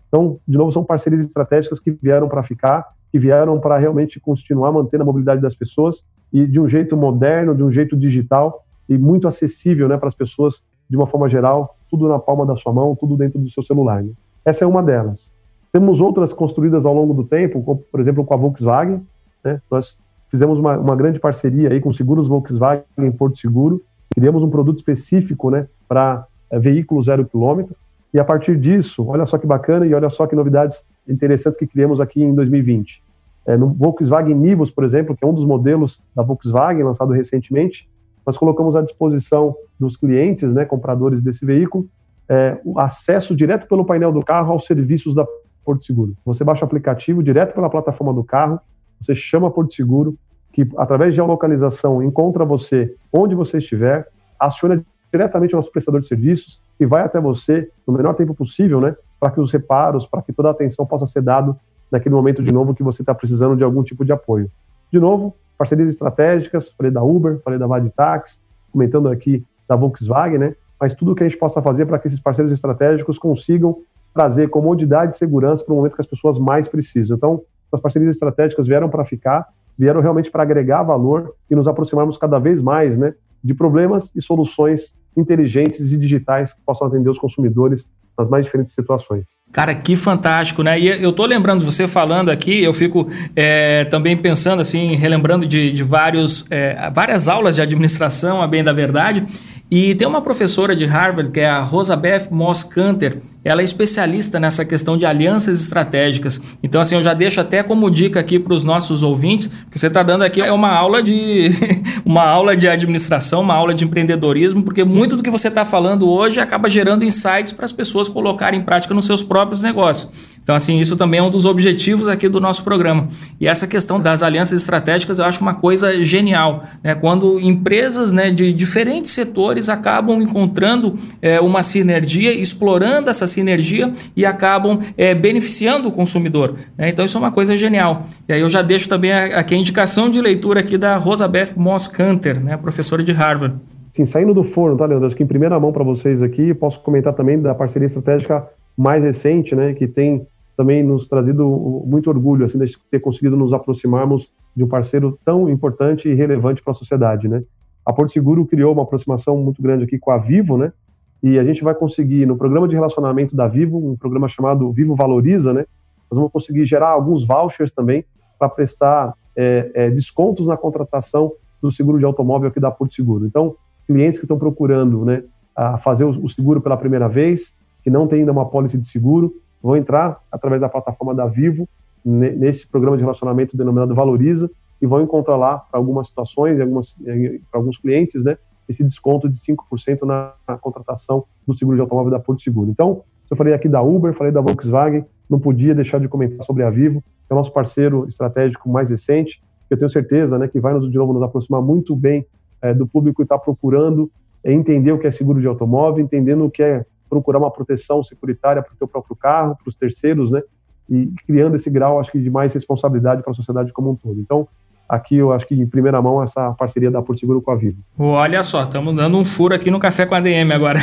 Então, 0.09 0.39
de 0.47 0.59
novo, 0.59 0.73
são 0.73 0.85
parcerias 0.85 1.21
estratégicas 1.21 1.79
que 1.79 1.93
vieram 1.93 2.29
para 2.29 2.43
ficar, 2.43 2.85
que 3.13 3.19
vieram 3.19 3.61
para 3.61 3.79
realmente 3.79 4.19
continuar 4.19 4.73
mantendo 4.73 5.05
a 5.05 5.07
mobilidade 5.07 5.41
das 5.41 5.55
pessoas 5.55 6.05
e 6.33 6.47
de 6.47 6.61
um 6.61 6.69
jeito 6.69 6.97
moderno, 6.97 7.55
de 7.55 7.63
um 7.63 7.71
jeito 7.71 7.97
digital 7.97 8.65
e 8.89 8.99
muito 8.99 9.29
acessível 9.29 9.89
né, 9.89 9.97
para 9.97 10.09
as 10.09 10.15
pessoas 10.15 10.65
de 10.89 10.97
uma 10.97 11.07
forma 11.07 11.29
geral, 11.29 11.77
tudo 11.89 12.09
na 12.09 12.19
palma 12.19 12.45
da 12.45 12.57
sua 12.57 12.73
mão, 12.73 12.97
tudo 12.97 13.17
dentro 13.17 13.39
do 13.39 13.49
seu 13.51 13.63
celular. 13.63 14.03
Né? 14.03 14.11
Essa 14.45 14.65
é 14.65 14.69
uma 14.69 14.83
delas. 14.83 15.33
Temos 15.73 16.01
outras 16.01 16.33
construídas 16.33 16.85
ao 16.85 16.95
longo 16.95 17.15
do 17.15 17.25
tempo, 17.25 17.63
como, 17.63 17.81
por 17.91 18.01
exemplo, 18.01 18.25
com 18.25 18.35
a 18.35 18.37
Volkswagen. 18.37 19.03
Né? 19.45 19.61
Nós 19.71 19.97
fizemos 20.29 20.59
uma, 20.59 20.77
uma, 20.77 20.97
grande 20.97 21.19
parceria 21.21 21.71
aí 21.71 21.81
com 21.81 21.93
Seguros 21.93 22.29
Volkswagen 22.29 22.85
em 22.99 23.13
Porto 23.13 23.39
Seguro. 23.39 23.83
Criamos 24.15 24.43
um 24.43 24.51
produto 24.51 24.79
específico 24.79 25.51
né, 25.51 25.69
para 25.89 26.27
é, 26.51 26.59
veículo 26.59 27.03
zero 27.03 27.25
quilômetro. 27.25 27.75
E 28.13 28.19
a 28.19 28.25
partir 28.25 28.59
disso, 28.59 29.07
olha 29.07 29.25
só 29.27 29.39
que 29.39 29.47
bacana 29.47 29.87
e 29.87 29.95
olha 29.95 30.11
só 30.11 30.27
que 30.27 30.35
novidades 30.35 30.85
interessantes 31.09 31.59
que 31.59 31.67
criamos 31.67 32.01
aqui 32.01 32.23
em 32.23 32.35
2020. 32.35 33.03
É, 33.47 33.57
no 33.57 33.69
Volkswagen 33.69 34.35
Nivus, 34.35 34.71
por 34.71 34.85
exemplo, 34.85 35.17
que 35.17 35.25
é 35.25 35.29
um 35.29 35.33
dos 35.33 35.45
modelos 35.45 36.03
da 36.15 36.23
Volkswagen 36.23 36.83
lançado 36.83 37.13
recentemente, 37.13 37.89
nós 38.27 38.37
colocamos 38.37 38.77
à 38.77 38.83
disposição 38.83 39.55
dos 39.79 39.97
clientes, 39.97 40.53
né, 40.53 40.65
compradores 40.65 41.21
desse 41.21 41.47
veículo, 41.47 41.89
é, 42.29 42.61
o 42.65 42.79
acesso 42.79 43.35
direto 43.35 43.67
pelo 43.67 43.85
painel 43.85 44.13
do 44.13 44.21
carro 44.21 44.53
aos 44.53 44.67
serviços 44.67 45.15
da 45.15 45.27
Porto 45.65 45.85
Seguro. 45.85 46.17
Você 46.25 46.45
baixa 46.45 46.65
o 46.65 46.67
aplicativo 46.67 47.23
direto 47.23 47.55
pela 47.55 47.71
plataforma 47.71 48.13
do 48.13 48.25
carro, 48.25 48.61
você 49.01 49.15
chama 49.15 49.51
Porto 49.51 49.75
Seguro, 49.75 50.17
que 50.53 50.69
através 50.77 51.13
de 51.13 51.17
geolocalização 51.17 52.03
encontra 52.03 52.45
você 52.45 52.95
onde 53.13 53.35
você 53.35 53.59
estiver, 53.59 54.09
aciona 54.39 54.85
diretamente 55.13 55.55
o 55.55 55.57
nosso 55.57 55.71
prestador 55.71 56.01
de 56.01 56.07
serviços 56.07 56.61
e 56.79 56.87
vai 56.87 57.03
até 57.03 57.21
você 57.21 57.71
no 57.87 57.93
menor 57.93 58.15
tempo 58.15 58.35
possível, 58.35 58.81
né, 58.81 58.97
para 59.19 59.31
que 59.31 59.41
os 59.41 59.53
reparos, 59.53 60.07
para 60.07 60.23
que 60.23 60.33
toda 60.33 60.49
a 60.49 60.53
atenção 60.53 60.87
possa 60.87 61.07
ser 61.07 61.23
dado 61.23 61.59
naquele 61.91 62.15
momento 62.15 62.43
de 62.43 62.53
novo 62.53 62.75
que 62.75 62.83
você 62.83 63.03
está 63.03 63.15
precisando 63.15 63.57
de 63.57 63.65
algum 63.65 63.83
tipo 63.83 64.05
de 64.05 64.13
apoio. 64.13 64.51
De 64.93 64.99
novo, 64.99 65.35
parcerias 65.59 65.89
estratégicas, 65.89 66.73
falei 66.73 66.91
da 66.91 67.03
Uber, 67.03 67.41
falei 67.45 67.59
da 67.59 67.67
Vaditax, 67.67 68.41
comentando 68.73 69.09
aqui 69.09 69.45
da 69.69 69.77
Volkswagen, 69.77 70.39
né, 70.39 70.55
mas 70.81 70.95
tudo 70.95 71.13
o 71.13 71.15
que 71.15 71.23
a 71.23 71.29
gente 71.29 71.39
possa 71.39 71.61
fazer 71.61 71.87
para 71.87 71.99
que 71.99 72.09
esses 72.09 72.21
parceiros 72.21 72.53
estratégicos 72.53 73.19
consigam 73.19 73.79
trazer 74.15 74.49
comodidade 74.49 75.15
e 75.15 75.19
segurança 75.19 75.65
para 75.65 75.73
o 75.73 75.77
momento 75.77 75.95
que 75.95 76.03
as 76.03 76.07
pessoas 76.07 76.39
mais 76.39 76.69
precisam. 76.69 77.17
Então, 77.17 77.43
as 77.73 77.81
parcerias 77.81 78.15
estratégicas 78.15 78.67
vieram 78.67 78.89
para 78.89 79.05
ficar, 79.05 79.47
vieram 79.79 80.01
realmente 80.01 80.31
para 80.31 80.43
agregar 80.43 80.83
valor 80.83 81.35
e 81.51 81.55
nos 81.55 81.69
aproximarmos 81.69 82.19
cada 82.19 82.39
vez 82.39 82.61
mais 82.61 82.97
né, 82.97 83.15
de 83.43 83.55
problemas 83.55 84.11
e 84.15 84.21
soluções 84.21 84.95
inteligentes 85.17 85.93
e 85.93 85.97
digitais 85.97 86.53
que 86.53 86.61
possam 86.63 86.87
atender 86.87 87.09
os 87.09 87.19
consumidores 87.19 87.89
nas 88.19 88.29
mais 88.29 88.45
diferentes 88.45 88.75
situações. 88.75 89.41
Cara, 89.51 89.75
que 89.75 89.97
fantástico, 89.97 90.63
né? 90.63 90.79
E 90.79 91.03
eu 91.03 91.13
tô 91.13 91.25
lembrando, 91.25 91.65
você 91.65 91.89
falando 91.89 92.29
aqui, 92.29 92.63
eu 92.63 92.73
fico 92.73 93.09
é, 93.35 93.85
também 93.87 94.17
pensando 94.17 94.61
assim, 94.61 94.95
relembrando 94.95 95.47
de, 95.47 95.73
de 95.73 95.83
vários, 95.83 96.45
é, 96.51 96.91
várias 96.91 97.29
aulas 97.29 97.55
de 97.55 97.63
administração, 97.63 98.43
a 98.43 98.47
bem 98.47 98.63
da 98.63 98.73
verdade, 98.73 99.27
e 99.71 99.95
tem 99.95 100.07
uma 100.07 100.21
professora 100.21 100.77
de 100.77 100.85
Harvard, 100.85 101.31
que 101.31 101.41
é 101.41 101.49
a 101.49 101.61
Rosabeth 101.61 102.29
Moss 102.31 102.63
Canter, 102.63 103.23
ela 103.45 103.61
é 103.61 103.65
especialista 103.65 104.39
nessa 104.39 104.65
questão 104.65 104.97
de 104.97 105.07
alianças 105.07 105.61
estratégicas. 105.61 106.41
Então, 106.63 106.81
assim, 106.81 106.95
eu 106.95 107.03
já 107.03 107.15
deixo 107.15 107.41
até 107.41 107.63
como 107.63 107.91
dica 107.91 108.21
aqui 108.21 108.39
para 108.39 108.53
os 108.53 108.63
nossos 108.63 109.03
ouvintes, 109.03 109.51
que 109.71 109.79
você 109.79 109.87
está 109.87 110.03
dando 110.03 110.23
aqui 110.23 110.41
é 110.41 110.53
uma 110.53 110.71
aula 110.71 111.03
de 111.03 111.51
uma 112.05 112.25
aula 112.25 112.57
de 112.57 112.69
administração, 112.69 113.41
uma 113.41 113.55
aula 113.55 113.73
de 113.73 113.85
empreendedorismo, 113.85 114.63
porque 114.63 114.85
muito 114.85 115.17
do 115.17 115.23
que 115.23 115.31
você 115.31 115.49
está 115.49 115.65
falando 115.65 116.09
hoje 116.09 116.41
acaba 116.41 116.69
gerando 116.69 117.05
insights 117.05 117.53
para 117.53 117.65
as 117.65 117.73
pessoas 117.73 118.09
colocarem 118.09 118.61
em 118.61 118.63
prática 118.63 118.93
nos 118.93 119.07
seus 119.07 119.23
próprios 119.23 119.63
negócios. 119.63 120.11
Então, 120.43 120.55
assim, 120.55 120.81
isso 120.81 120.97
também 120.97 121.21
é 121.21 121.23
um 121.23 121.31
dos 121.31 121.47
objetivos 121.47 122.09
aqui 122.09 122.29
do 122.29 122.41
nosso 122.41 122.65
programa. 122.65 123.09
E 123.41 123.47
essa 123.47 123.67
questão 123.67 124.01
das 124.01 124.23
alianças 124.23 124.61
estratégicas 124.61 125.19
eu 125.19 125.25
acho 125.25 125.41
uma 125.41 125.55
coisa 125.55 126.03
genial, 126.03 126.65
né? 126.83 126.95
Quando 126.95 127.39
empresas 127.41 128.13
né, 128.13 128.31
de 128.31 128.53
diferentes 128.53 129.13
setores 129.13 129.69
acabam 129.69 130.21
encontrando 130.21 130.99
é, 131.21 131.41
uma 131.41 131.63
sinergia, 131.63 132.33
explorando 132.33 133.11
essa 133.11 133.27
sinergia 133.31 133.93
e 134.17 134.27
acabam 134.27 134.79
é, 134.97 135.15
beneficiando 135.15 135.89
o 135.89 135.93
consumidor. 135.93 136.55
Né? 136.77 136.89
Então, 136.89 137.05
isso 137.05 137.17
é 137.17 137.21
uma 137.21 137.33
coisa 137.33 137.57
genial. 137.57 138.07
E 138.29 138.33
aí 138.33 138.41
eu 138.41 138.49
já 138.49 138.63
deixo 138.63 138.89
também 138.89 139.13
aqui 139.13 139.55
a 139.55 139.59
indicação 139.59 140.11
de 140.11 140.21
leitura 140.21 140.61
aqui 140.61 140.77
da 140.77 140.97
Rosabeth 140.97 141.55
Moss 141.57 141.89
Canter, 141.89 142.43
né, 142.43 142.57
professora 142.57 143.03
de 143.03 143.13
Harvard. 143.13 143.57
Sim, 143.93 144.07
saindo 144.07 144.33
do 144.33 144.45
forno, 144.45 144.77
tá, 144.77 144.87
Leandro? 144.87 145.07
Acho 145.07 145.17
que 145.17 145.23
em 145.23 145.27
primeira 145.27 145.59
mão 145.59 145.73
para 145.73 145.83
vocês 145.83 146.23
aqui, 146.23 146.55
posso 146.55 146.81
comentar 146.81 147.13
também 147.13 147.41
da 147.41 147.55
parceria 147.55 147.87
estratégica 147.87 148.47
mais 148.77 149.03
recente, 149.03 149.55
né, 149.55 149.75
que 149.75 149.87
tem 149.87 150.27
também 150.57 150.83
nos 150.83 151.09
trazido 151.09 151.45
muito 151.87 152.09
orgulho, 152.11 152.45
assim, 152.45 152.59
de 152.59 152.77
ter 152.91 153.01
conseguido 153.01 153.37
nos 153.37 153.53
aproximarmos 153.53 154.31
de 154.55 154.63
um 154.63 154.69
parceiro 154.69 155.19
tão 155.25 155.49
importante 155.49 156.09
e 156.09 156.15
relevante 156.15 156.63
para 156.63 156.73
a 156.73 156.75
sociedade, 156.75 157.29
né. 157.29 157.43
A 157.85 157.93
Porto 157.93 158.13
Seguro 158.13 158.45
criou 158.45 158.73
uma 158.73 158.83
aproximação 158.83 159.37
muito 159.39 159.61
grande 159.63 159.85
aqui 159.85 159.99
com 159.99 160.11
a 160.11 160.19
Vivo, 160.19 160.57
né, 160.57 160.73
e 161.23 161.39
a 161.39 161.45
gente 161.45 161.63
vai 161.63 161.75
conseguir, 161.75 162.27
no 162.27 162.37
programa 162.37 162.67
de 162.67 162.75
relacionamento 162.75 163.37
da 163.37 163.47
Vivo, 163.47 163.77
um 163.77 163.97
programa 163.97 164.29
chamado 164.29 164.71
Vivo 164.73 164.95
Valoriza, 164.95 165.53
né, 165.53 165.67
nós 166.11 166.17
vamos 166.19 166.33
conseguir 166.33 166.67
gerar 166.67 166.89
alguns 166.89 167.25
vouchers 167.25 167.73
também 167.73 168.05
para 168.39 168.49
prestar 168.49 169.15
é, 169.37 169.71
é, 169.75 169.91
descontos 169.91 170.47
na 170.47 170.57
contratação 170.57 171.33
do 171.63 171.71
seguro 171.71 171.99
de 171.99 172.05
automóvel 172.05 172.49
aqui 172.49 172.59
da 172.59 172.71
Porto 172.71 172.95
Seguro. 172.95 173.27
Então, 173.27 173.55
clientes 173.87 174.19
que 174.19 174.25
estão 174.25 174.39
procurando 174.39 175.05
né, 175.05 175.23
a 175.55 175.79
fazer 175.79 176.05
o, 176.05 176.29
seguro 176.29 176.61
pela 176.61 176.77
primeira 176.77 177.09
vez, 177.09 177.55
que 177.85 177.91
não 177.91 178.07
tem 178.07 178.21
ainda 178.21 178.33
uma 178.33 178.47
pólice 178.47 178.79
de 178.79 178.89
seguro, 178.89 179.35
vão 179.63 179.77
entrar 179.77 180.21
através 180.33 180.63
da 180.63 180.69
plataforma 180.69 181.15
da 181.15 181.27
Vivo 181.27 181.69
nesse 182.03 182.67
programa 182.67 182.97
de 182.97 183.03
relacionamento 183.03 183.57
denominado 183.57 183.95
Valoriza 183.95 184.51
e 184.81 184.87
vão 184.87 185.03
encontrar 185.03 185.37
lá 185.37 185.59
para 185.59 185.79
algumas 185.79 186.09
situações 186.09 186.59
e 186.59 187.43
para 187.51 187.61
alguns 187.61 187.77
clientes, 187.77 188.25
né, 188.25 188.39
esse 188.71 188.85
desconto 188.85 189.29
de 189.29 189.39
5% 189.39 190.03
na, 190.03 190.33
na 190.47 190.57
contratação 190.57 191.25
do 191.47 191.53
seguro 191.53 191.77
de 191.77 191.83
automóvel 191.83 192.11
da 192.11 192.21
Porto 192.21 192.43
Seguro. 192.43 192.71
Então, 192.71 193.03
eu 193.31 193.37
falei 193.37 193.53
aqui 193.53 193.69
da 193.69 193.83
Uber, 193.83 194.15
falei 194.15 194.33
da 194.33 194.41
Volkswagen, 194.41 195.05
não 195.29 195.39
podia 195.39 195.75
deixar 195.75 196.01
de 196.01 196.09
comentar 196.09 196.45
sobre 196.45 196.63
a 196.63 196.71
Vivo, 196.71 197.01
que 197.01 197.31
é 197.31 197.35
o 197.35 197.37
nosso 197.37 197.53
parceiro 197.53 198.07
estratégico 198.09 198.69
mais 198.69 198.91
recente. 198.91 199.43
Eu 199.69 199.77
tenho 199.77 199.91
certeza 199.91 200.39
né, 200.39 200.49
que 200.49 200.59
vai 200.59 200.73
nos, 200.73 200.91
de 200.91 200.97
novo 200.97 201.13
nos 201.13 201.23
aproximar 201.23 201.61
muito 201.61 201.95
bem 201.95 202.27
é, 202.63 202.73
do 202.73 202.87
público 202.87 203.17
que 203.17 203.23
está 203.23 203.39
procurando 203.39 204.11
é, 204.43 204.53
entender 204.53 204.93
o 204.93 204.99
que 204.99 205.07
é 205.07 205.11
seguro 205.11 205.41
de 205.41 205.47
automóvel, 205.47 206.03
entendendo 206.03 206.45
o 206.45 206.51
que 206.51 206.63
é 206.63 206.85
procurar 207.09 207.39
uma 207.39 207.51
proteção 207.51 208.03
securitária 208.03 208.63
para 208.63 208.73
o 208.73 208.77
seu 208.77 208.89
próprio 208.89 209.17
carro, 209.17 209.57
para 209.57 209.69
os 209.69 209.75
terceiros, 209.75 210.31
né? 210.31 210.43
E 210.89 211.13
criando 211.27 211.57
esse 211.57 211.71
grau, 211.71 212.01
acho 212.01 212.11
que, 212.11 212.21
de 212.21 212.31
mais 212.31 212.53
responsabilidade 212.53 213.23
para 213.23 213.31
a 213.31 213.35
sociedade 213.35 213.73
como 213.73 213.91
um 213.91 213.97
todo. 213.97 214.19
Então, 214.19 214.49
aqui 214.91 215.17
eu 215.17 215.33
acho 215.33 215.47
que 215.47 215.55
em 215.55 215.67
primeira 215.67 216.03
mão 216.03 216.21
essa 216.23 216.51
parceria 216.53 216.91
da 216.91 217.01
Porto 217.01 217.21
Seguro 217.21 217.41
com 217.41 217.53
a 217.53 217.55
Vivo. 217.55 217.79
Olha 217.97 218.43
só, 218.43 218.65
estamos 218.65 218.95
dando 218.95 219.17
um 219.17 219.25
furo 219.25 219.55
aqui 219.55 219.71
no 219.71 219.79
Café 219.79 220.05
com 220.05 220.17
a 220.17 220.21
DM 220.21 220.53
agora. 220.53 220.81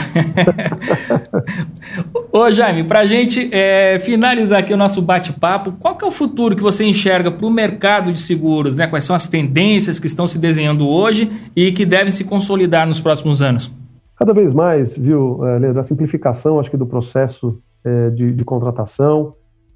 Ô 2.31 2.49
Jaime, 2.49 2.85
para 2.85 2.99
a 2.99 3.05
gente 3.05 3.53
é, 3.53 3.99
finalizar 3.99 4.59
aqui 4.59 4.73
o 4.73 4.77
nosso 4.77 5.01
bate-papo, 5.01 5.73
qual 5.73 5.97
que 5.97 6.05
é 6.05 6.07
o 6.07 6.11
futuro 6.11 6.55
que 6.55 6.63
você 6.63 6.85
enxerga 6.85 7.29
para 7.29 7.45
o 7.45 7.49
mercado 7.51 8.11
de 8.13 8.19
seguros? 8.19 8.75
Né? 8.75 8.87
Quais 8.87 9.03
são 9.03 9.15
as 9.15 9.27
tendências 9.27 9.99
que 9.99 10.07
estão 10.07 10.25
se 10.25 10.39
desenhando 10.39 10.87
hoje 10.87 11.29
e 11.55 11.71
que 11.73 11.85
devem 11.85 12.11
se 12.11 12.23
consolidar 12.23 12.87
nos 12.87 13.01
próximos 13.01 13.41
anos? 13.41 13.73
Cada 14.15 14.33
vez 14.33 14.53
mais, 14.53 14.97
viu, 14.97 15.45
é, 15.45 15.59
Leandro, 15.59 15.81
a 15.81 15.83
simplificação, 15.83 16.59
acho 16.59 16.71
que 16.71 16.77
do 16.77 16.87
processo 16.87 17.59
é, 17.83 18.09
de, 18.09 18.33
de, 18.33 18.45
contratação, 18.45 19.33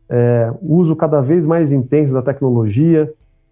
é, 0.10 0.52
uso 0.62 0.96
cada 0.96 1.22
vez 1.22 1.46
mais 1.46 1.72
intenso 1.72 2.14
da 2.14 2.22
tecnologia, 2.22 3.12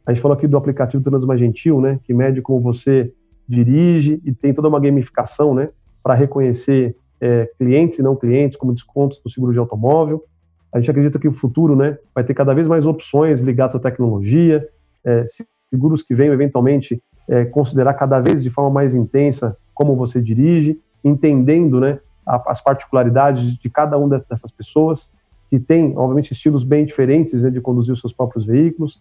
a 0.10 0.12
gente 0.12 0.24
falou 0.24 0.36
aqui 0.36 0.48
do 0.48 0.58
aplicativo 0.58 1.04
Trans 1.04 1.40
Gentil, 1.40 1.80
né, 1.80 2.00
que 2.04 2.16
mede 2.16 2.42
como 2.42 2.60
você 2.60 3.14
dirige 3.48 4.20
e 4.26 4.34
tem 4.34 4.52
toda 4.52 4.68
uma 4.68 4.80
gamificação, 4.80 5.54
né, 5.54 5.70
para 6.02 6.16
reconhecer 6.16 6.96
é, 7.22 7.48
clientes 7.60 8.00
e 8.00 8.02
não 8.02 8.16
clientes, 8.16 8.58
como 8.58 8.74
descontos 8.74 9.22
do 9.24 9.30
seguro 9.30 9.54
de 9.54 9.60
automóvel. 9.60 10.26
A 10.74 10.80
gente 10.80 10.90
acredita 10.90 11.20
que 11.20 11.28
o 11.28 11.32
futuro, 11.32 11.76
né, 11.76 12.00
vai 12.16 12.24
ter 12.24 12.34
cada 12.34 12.56
vez 12.56 12.68
mais 12.68 12.88
opções 12.88 13.40
ligadas 13.42 13.76
à 13.76 13.80
tecnologia, 13.80 14.68
é, 15.06 15.28
seguros 15.72 16.02
que 16.02 16.16
venham 16.16 16.34
eventualmente 16.34 17.00
é, 17.28 17.46
considerar 17.46 17.94
cada 17.94 18.20
vez 18.20 18.42
de 18.42 18.50
forma 18.50 18.72
mais 18.72 18.96
intensa 18.96 19.56
como 19.76 19.96
você 19.96 20.20
dirige, 20.20 20.82
entendendo, 21.04 21.80
né, 21.80 22.00
as 22.26 22.60
particularidades 22.64 23.56
de 23.60 23.70
cada 23.70 23.96
uma 23.96 24.26
dessas 24.28 24.50
pessoas 24.50 25.12
que 25.52 25.60
tem, 25.60 25.96
obviamente, 25.96 26.32
estilos 26.32 26.64
bem 26.64 26.84
diferentes 26.84 27.44
né, 27.44 27.52
de 27.52 27.62
conduzir 27.62 27.94
os 27.94 28.02
seus 28.02 28.12
próprios 28.12 28.44
veículos. 28.44 29.00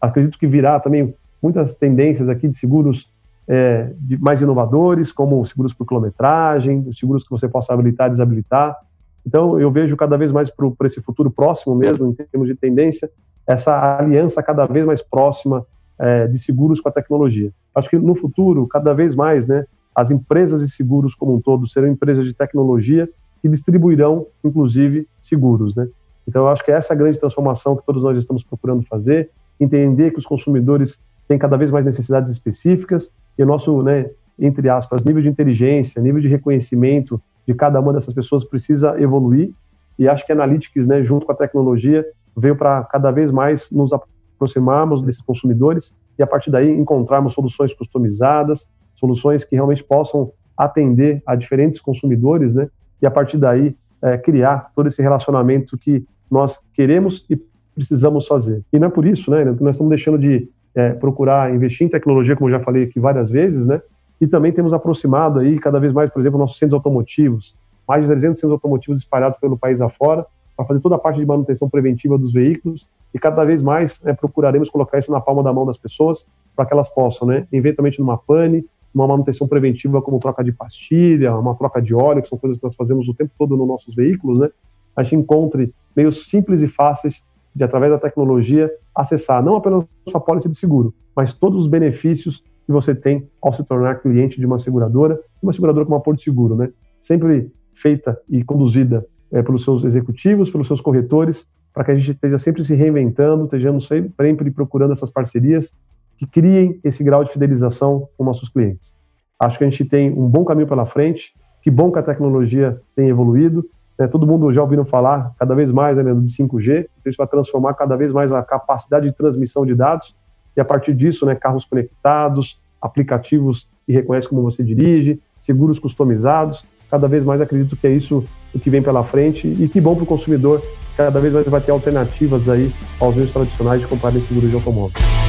Acredito 0.00 0.38
que 0.38 0.46
virá 0.46 0.78
também 0.80 1.14
muitas 1.42 1.76
tendências 1.76 2.28
aqui 2.28 2.48
de 2.48 2.56
seguros 2.56 3.10
é, 3.48 3.92
de 4.00 4.18
mais 4.18 4.40
inovadores, 4.40 5.12
como 5.12 5.44
seguros 5.46 5.72
por 5.72 5.86
quilometragem, 5.86 6.92
seguros 6.92 7.24
que 7.24 7.30
você 7.30 7.48
possa 7.48 7.72
habilitar, 7.72 8.10
desabilitar. 8.10 8.76
Então, 9.24 9.60
eu 9.60 9.70
vejo 9.70 9.96
cada 9.96 10.16
vez 10.16 10.32
mais 10.32 10.50
para 10.50 10.86
esse 10.86 11.00
futuro 11.00 11.30
próximo 11.30 11.74
mesmo, 11.74 12.06
em 12.08 12.12
termos 12.12 12.48
de 12.48 12.54
tendência, 12.54 13.10
essa 13.46 13.98
aliança 13.98 14.42
cada 14.42 14.66
vez 14.66 14.84
mais 14.84 15.00
próxima 15.02 15.64
é, 15.98 16.26
de 16.26 16.38
seguros 16.38 16.80
com 16.80 16.88
a 16.88 16.92
tecnologia. 16.92 17.52
Acho 17.74 17.88
que 17.88 17.96
no 17.96 18.14
futuro, 18.14 18.66
cada 18.66 18.92
vez 18.92 19.14
mais, 19.14 19.46
né, 19.46 19.64
as 19.94 20.10
empresas 20.10 20.60
de 20.60 20.70
seguros 20.70 21.14
como 21.14 21.34
um 21.34 21.40
todo 21.40 21.66
serão 21.68 21.88
empresas 21.88 22.24
de 22.24 22.34
tecnologia 22.34 23.08
que 23.40 23.48
distribuirão, 23.48 24.26
inclusive, 24.44 25.08
seguros. 25.20 25.74
Né? 25.74 25.88
Então, 26.26 26.42
eu 26.42 26.48
acho 26.48 26.64
que 26.64 26.70
essa 26.70 26.92
é 26.92 26.94
a 26.94 26.98
grande 26.98 27.18
transformação 27.18 27.76
que 27.76 27.86
todos 27.86 28.02
nós 28.02 28.18
estamos 28.18 28.42
procurando 28.42 28.82
fazer, 28.82 29.30
entender 29.58 30.10
que 30.12 30.18
os 30.18 30.26
consumidores 30.26 31.00
têm 31.28 31.38
cada 31.38 31.56
vez 31.56 31.70
mais 31.70 31.84
necessidades 31.84 32.30
específicas 32.32 33.10
e 33.38 33.42
o 33.42 33.46
nosso, 33.46 33.82
né, 33.82 34.10
entre 34.38 34.68
aspas, 34.68 35.04
nível 35.04 35.22
de 35.22 35.28
inteligência, 35.28 36.00
nível 36.00 36.20
de 36.20 36.28
reconhecimento 36.28 37.20
de 37.46 37.54
cada 37.54 37.80
uma 37.80 37.92
dessas 37.92 38.14
pessoas 38.14 38.44
precisa 38.44 39.00
evoluir. 39.00 39.52
E 39.98 40.08
acho 40.08 40.26
que 40.26 40.32
Analytics, 40.32 40.86
né, 40.86 41.02
junto 41.02 41.26
com 41.26 41.32
a 41.32 41.36
tecnologia, 41.36 42.04
veio 42.36 42.56
para 42.56 42.84
cada 42.84 43.10
vez 43.10 43.30
mais 43.30 43.70
nos 43.70 43.92
aproximarmos 43.92 45.02
desses 45.02 45.22
consumidores 45.22 45.94
e 46.18 46.22
a 46.22 46.26
partir 46.26 46.50
daí 46.50 46.70
encontrarmos 46.70 47.34
soluções 47.34 47.74
customizadas, 47.74 48.68
soluções 48.94 49.44
que 49.44 49.54
realmente 49.54 49.82
possam 49.82 50.32
atender 50.56 51.22
a 51.26 51.34
diferentes 51.34 51.80
consumidores, 51.80 52.54
né, 52.54 52.68
e 53.00 53.06
a 53.06 53.10
partir 53.10 53.36
daí 53.36 53.76
é, 54.02 54.16
criar 54.16 54.70
todo 54.74 54.88
esse 54.88 55.02
relacionamento 55.02 55.76
que 55.76 56.06
nós 56.30 56.58
queremos 56.74 57.26
e 57.30 57.40
precisamos 57.76 58.26
fazer. 58.26 58.62
E 58.72 58.78
não 58.78 58.88
é 58.88 58.90
por 58.90 59.06
isso, 59.06 59.30
né, 59.30 59.44
que 59.54 59.62
nós 59.62 59.76
estamos 59.76 59.90
deixando 59.90 60.18
de 60.18 60.48
é, 60.74 60.90
procurar 60.94 61.54
investir 61.54 61.86
em 61.86 61.90
tecnologia, 61.90 62.34
como 62.34 62.50
já 62.50 62.58
falei 62.58 62.84
aqui 62.84 62.98
várias 62.98 63.30
vezes, 63.30 63.66
né, 63.66 63.80
e 64.18 64.26
também 64.26 64.50
temos 64.50 64.72
aproximado 64.72 65.38
aí 65.38 65.58
cada 65.58 65.78
vez 65.78 65.92
mais, 65.92 66.10
por 66.10 66.20
exemplo, 66.20 66.38
nossos 66.38 66.58
centros 66.58 66.74
automotivos, 66.74 67.54
mais 67.86 68.02
de 68.02 68.08
300 68.08 68.40
centros 68.40 68.52
automotivos 68.52 69.00
espalhados 69.00 69.38
pelo 69.38 69.58
país 69.58 69.82
afora, 69.82 70.26
para 70.56 70.64
fazer 70.64 70.80
toda 70.80 70.94
a 70.94 70.98
parte 70.98 71.20
de 71.20 71.26
manutenção 71.26 71.68
preventiva 71.68 72.16
dos 72.16 72.32
veículos 72.32 72.88
e 73.14 73.18
cada 73.18 73.44
vez 73.44 73.60
mais 73.60 74.00
né, 74.00 74.14
procuraremos 74.14 74.70
colocar 74.70 74.98
isso 74.98 75.12
na 75.12 75.20
palma 75.20 75.42
da 75.42 75.52
mão 75.52 75.66
das 75.66 75.76
pessoas 75.76 76.26
para 76.56 76.64
que 76.64 76.72
elas 76.72 76.88
possam, 76.88 77.28
né, 77.28 77.46
eventualmente 77.52 78.00
numa 78.00 78.16
pane, 78.16 78.64
uma 78.94 79.06
manutenção 79.06 79.46
preventiva 79.46 80.00
como 80.00 80.18
troca 80.18 80.42
de 80.42 80.52
pastilha, 80.52 81.36
uma 81.36 81.54
troca 81.54 81.82
de 81.82 81.94
óleo, 81.94 82.22
que 82.22 82.28
são 82.28 82.38
coisas 82.38 82.58
que 82.58 82.64
nós 82.64 82.74
fazemos 82.74 83.06
o 83.06 83.12
tempo 83.12 83.30
todo 83.38 83.54
nos 83.54 83.68
nossos 83.68 83.94
veículos, 83.94 84.38
né, 84.38 84.48
a 84.96 85.02
gente 85.02 85.16
encontre 85.16 85.74
meios 85.94 86.30
simples 86.30 86.62
e 86.62 86.68
fáceis 86.68 87.22
de, 87.56 87.64
através 87.64 87.90
da 87.90 87.98
tecnologia, 87.98 88.70
acessar 88.94 89.42
não 89.42 89.56
apenas 89.56 89.82
sua 90.06 90.20
pólice 90.20 90.46
de 90.46 90.54
seguro, 90.54 90.94
mas 91.16 91.32
todos 91.32 91.60
os 91.60 91.66
benefícios 91.66 92.44
que 92.66 92.70
você 92.70 92.94
tem 92.94 93.26
ao 93.40 93.54
se 93.54 93.64
tornar 93.64 94.02
cliente 94.02 94.38
de 94.38 94.44
uma 94.44 94.58
seguradora, 94.58 95.18
uma 95.42 95.54
seguradora 95.54 95.86
como 95.86 95.96
a 95.96 96.00
Porto 96.00 96.20
Seguro, 96.20 96.54
né? 96.54 96.68
Sempre 97.00 97.50
feita 97.74 98.20
e 98.28 98.44
conduzida 98.44 99.06
é, 99.32 99.42
pelos 99.42 99.64
seus 99.64 99.84
executivos, 99.84 100.50
pelos 100.50 100.66
seus 100.66 100.82
corretores, 100.82 101.48
para 101.72 101.84
que 101.84 101.92
a 101.92 101.94
gente 101.94 102.10
esteja 102.10 102.38
sempre 102.38 102.62
se 102.62 102.74
reinventando, 102.74 103.44
estejamos 103.44 103.86
sempre 103.86 104.50
procurando 104.50 104.92
essas 104.92 105.10
parcerias 105.10 105.74
que 106.18 106.26
criem 106.26 106.78
esse 106.84 107.02
grau 107.02 107.24
de 107.24 107.32
fidelização 107.32 108.08
com 108.18 108.24
nossos 108.24 108.50
clientes. 108.50 108.94
Acho 109.40 109.56
que 109.56 109.64
a 109.64 109.70
gente 109.70 109.84
tem 109.84 110.12
um 110.12 110.28
bom 110.28 110.44
caminho 110.44 110.66
pela 110.66 110.84
frente, 110.84 111.32
que 111.62 111.70
bom 111.70 111.90
que 111.90 111.98
a 111.98 112.02
tecnologia 112.02 112.80
tem 112.94 113.08
evoluído, 113.08 113.66
né, 113.98 114.06
todo 114.06 114.26
mundo 114.26 114.52
já 114.52 114.62
ouviu 114.62 114.84
falar 114.84 115.32
cada 115.38 115.54
vez 115.54 115.72
mais 115.72 115.96
né, 115.96 116.02
do 116.02 116.22
5G, 116.22 116.86
então 117.00 117.10
isso 117.10 117.16
vai 117.16 117.26
transformar 117.26 117.74
cada 117.74 117.96
vez 117.96 118.12
mais 118.12 118.32
a 118.32 118.42
capacidade 118.42 119.06
de 119.06 119.16
transmissão 119.16 119.64
de 119.64 119.74
dados 119.74 120.14
e 120.56 120.60
a 120.60 120.64
partir 120.64 120.94
disso, 120.94 121.26
né, 121.26 121.34
carros 121.34 121.64
conectados, 121.64 122.60
aplicativos 122.80 123.68
que 123.86 123.92
reconhecem 123.92 124.28
como 124.28 124.42
você 124.42 124.62
dirige, 124.62 125.20
seguros 125.40 125.78
customizados, 125.78 126.66
cada 126.90 127.08
vez 127.08 127.24
mais 127.24 127.40
acredito 127.40 127.76
que 127.76 127.86
é 127.86 127.90
isso 127.90 128.24
o 128.54 128.58
que 128.58 128.70
vem 128.70 128.82
pela 128.82 129.04
frente 129.04 129.46
e 129.46 129.68
que 129.68 129.80
bom 129.80 129.94
para 129.94 130.04
o 130.04 130.06
consumidor, 130.06 130.62
cada 130.96 131.20
vez 131.20 131.32
mais 131.32 131.46
vai 131.46 131.60
ter 131.60 131.72
alternativas 131.72 132.48
aí 132.48 132.72
aos 132.98 133.14
meios 133.14 133.32
tradicionais 133.32 133.80
de 133.80 133.86
comprar 133.86 134.12
seguros 134.12 134.48
de 134.48 134.56
automóvel. 134.56 135.25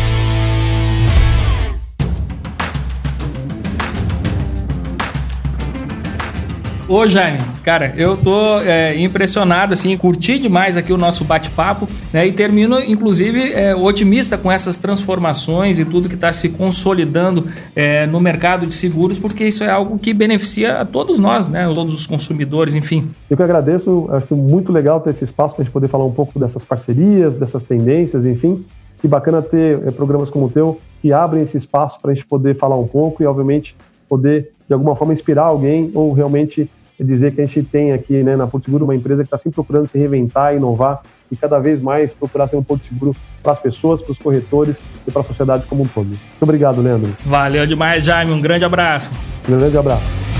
Ô 6.89 7.06
Jaime, 7.06 7.39
cara, 7.65 7.93
eu 7.97 8.15
tô 8.15 8.62
é, 8.62 8.97
impressionado, 8.97 9.73
assim, 9.73 9.97
curti 9.97 10.39
demais 10.39 10.78
aqui 10.78 10.93
o 10.93 10.97
nosso 10.97 11.26
bate-papo, 11.26 11.86
né? 12.13 12.26
E 12.26 12.32
termino, 12.32 12.80
inclusive, 12.80 13.52
é, 13.52 13.76
otimista 13.76 14.38
com 14.38 14.50
essas 14.50 14.78
transformações 14.78 15.80
e 15.80 15.86
tudo 15.86 16.08
que 16.08 16.15
está 16.15 16.32
se 16.32 16.47
consolidando 16.47 17.45
é, 17.76 18.08
no 18.08 18.21
mercado 18.21 18.65
de 18.65 18.73
seguros, 18.73 19.19
porque 19.19 19.43
isso 19.43 19.65
é 19.65 19.69
algo 19.69 20.00
que 20.00 20.13
beneficia 20.13 20.80
a 20.80 20.86
todos 20.86 21.19
nós, 21.19 21.50
né? 21.50 21.69
Todos 21.76 21.93
os 21.93 22.08
consumidores, 22.08 22.73
enfim. 22.73 23.10
Eu 23.30 23.36
que 23.36 23.43
agradeço, 23.43 24.08
acho 24.13 24.34
muito 24.34 24.71
legal 24.71 25.02
ter 25.02 25.10
esse 25.10 25.26
espaço 25.26 25.56
para 25.56 25.63
a 25.63 25.65
gente 25.65 25.73
poder 25.73 25.89
falar 25.89 26.06
um 26.06 26.13
pouco 26.13 26.39
dessas 26.39 26.63
parcerias, 26.63 27.36
dessas 27.36 27.63
tendências, 27.63 28.26
enfim. 28.26 28.63
Que 29.02 29.10
bacana 29.10 29.41
ter 29.41 29.86
é, 29.86 29.91
programas 29.91 30.30
como 30.30 30.45
o 30.45 30.50
teu 30.50 30.80
que 31.02 31.12
abrem 31.12 31.43
esse 31.43 31.58
espaço 31.58 32.00
para 32.02 32.12
a 32.12 32.13
gente 32.13 32.26
poder 32.26 32.56
falar 32.56 32.78
um 32.78 32.88
pouco 32.88 33.21
e, 33.21 33.26
obviamente, 33.26 33.76
poder 34.08 34.52
de 34.67 34.73
alguma 34.73 34.95
forma 34.95 35.13
inspirar 35.13 35.43
alguém 35.43 35.91
ou 35.93 36.13
realmente 36.13 36.69
dizer 37.03 37.33
que 37.33 37.41
a 37.41 37.45
gente 37.45 37.63
tem 37.63 37.91
aqui 37.91 38.23
né, 38.23 38.36
na 38.36 38.47
Porto 38.47 38.65
Seguro 38.65 38.86
uma 38.86 38.95
empresa 38.95 39.23
que 39.23 39.27
está 39.27 39.38
sempre 39.38 39.55
procurando 39.55 39.88
se 39.88 39.97
reinventar, 39.97 40.55
inovar 40.55 41.01
e 41.31 41.36
cada 41.36 41.60
vez 41.60 41.81
mais 41.81 42.13
procurar 42.13 42.47
ser 42.47 42.55
um 42.55 42.63
Porto 42.63 42.86
Seguro 42.86 43.15
para 43.43 43.51
as 43.51 43.60
pessoas, 43.60 44.01
para 44.01 44.12
os 44.12 44.17
corretores 44.17 44.83
e 45.07 45.12
para 45.12 45.21
a 45.21 45.25
sociedade 45.25 45.65
como 45.67 45.83
um 45.83 45.88
todo. 45.88 46.07
Muito 46.07 46.19
obrigado, 46.41 46.81
Leandro. 46.81 47.12
Valeu 47.25 47.67
demais, 47.67 48.03
Jaime. 48.03 48.31
Um 48.31 48.41
grande 48.41 48.65
abraço. 48.65 49.13
Um 49.47 49.57
grande 49.57 49.77
abraço. 49.77 50.37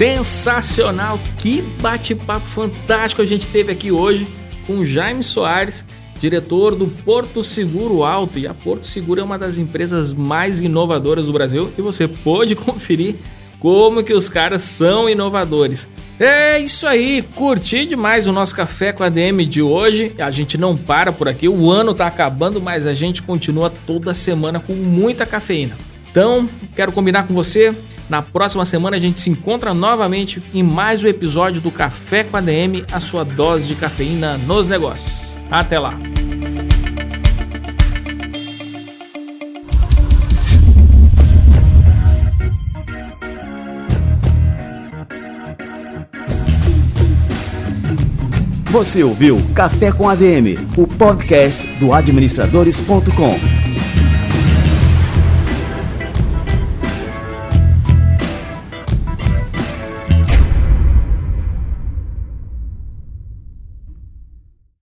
Sensacional! 0.00 1.20
Que 1.36 1.60
bate-papo 1.60 2.46
fantástico 2.46 3.20
a 3.20 3.26
gente 3.26 3.46
teve 3.46 3.70
aqui 3.70 3.92
hoje 3.92 4.26
com 4.66 4.82
Jaime 4.82 5.22
Soares, 5.22 5.84
diretor 6.18 6.74
do 6.74 6.86
Porto 6.86 7.44
Seguro 7.44 8.02
Alto. 8.02 8.38
E 8.38 8.46
a 8.46 8.54
Porto 8.54 8.86
Seguro 8.86 9.20
é 9.20 9.22
uma 9.22 9.38
das 9.38 9.58
empresas 9.58 10.14
mais 10.14 10.62
inovadoras 10.62 11.26
do 11.26 11.34
Brasil 11.34 11.70
e 11.76 11.82
você 11.82 12.08
pode 12.08 12.56
conferir 12.56 13.16
como 13.58 14.02
que 14.02 14.14
os 14.14 14.26
caras 14.26 14.62
são 14.62 15.06
inovadores. 15.06 15.86
É 16.18 16.58
isso 16.58 16.86
aí, 16.86 17.20
curti 17.34 17.84
demais 17.84 18.26
o 18.26 18.32
nosso 18.32 18.56
café 18.56 18.94
com 18.94 19.02
a 19.02 19.10
DM 19.10 19.44
de 19.44 19.60
hoje. 19.60 20.14
A 20.18 20.30
gente 20.30 20.56
não 20.56 20.78
para 20.78 21.12
por 21.12 21.28
aqui, 21.28 21.46
o 21.46 21.70
ano 21.70 21.92
tá 21.92 22.06
acabando, 22.06 22.58
mas 22.58 22.86
a 22.86 22.94
gente 22.94 23.20
continua 23.20 23.68
toda 23.68 24.14
semana 24.14 24.60
com 24.60 24.72
muita 24.72 25.26
cafeína. 25.26 25.76
Então, 26.10 26.48
quero 26.74 26.90
combinar 26.90 27.26
com 27.26 27.34
você 27.34 27.74
na 28.10 28.20
próxima 28.20 28.64
semana 28.64 28.96
a 28.96 29.00
gente 29.00 29.20
se 29.20 29.30
encontra 29.30 29.72
novamente 29.72 30.42
em 30.52 30.62
mais 30.62 31.04
um 31.04 31.08
episódio 31.08 31.60
do 31.62 31.70
Café 31.70 32.24
com 32.24 32.36
a 32.36 32.40
DM, 32.40 32.84
a 32.92 32.98
sua 32.98 33.24
dose 33.24 33.68
de 33.68 33.76
cafeína 33.76 34.36
nos 34.36 34.66
negócios. 34.68 35.38
Até 35.50 35.78
lá! 35.78 35.96
Você 48.70 49.02
ouviu 49.02 49.36
Café 49.52 49.90
com 49.90 50.08
ADM, 50.08 50.54
o 50.76 50.86
podcast 50.86 51.66
do 51.78 51.92
administradores.com. 51.92 53.59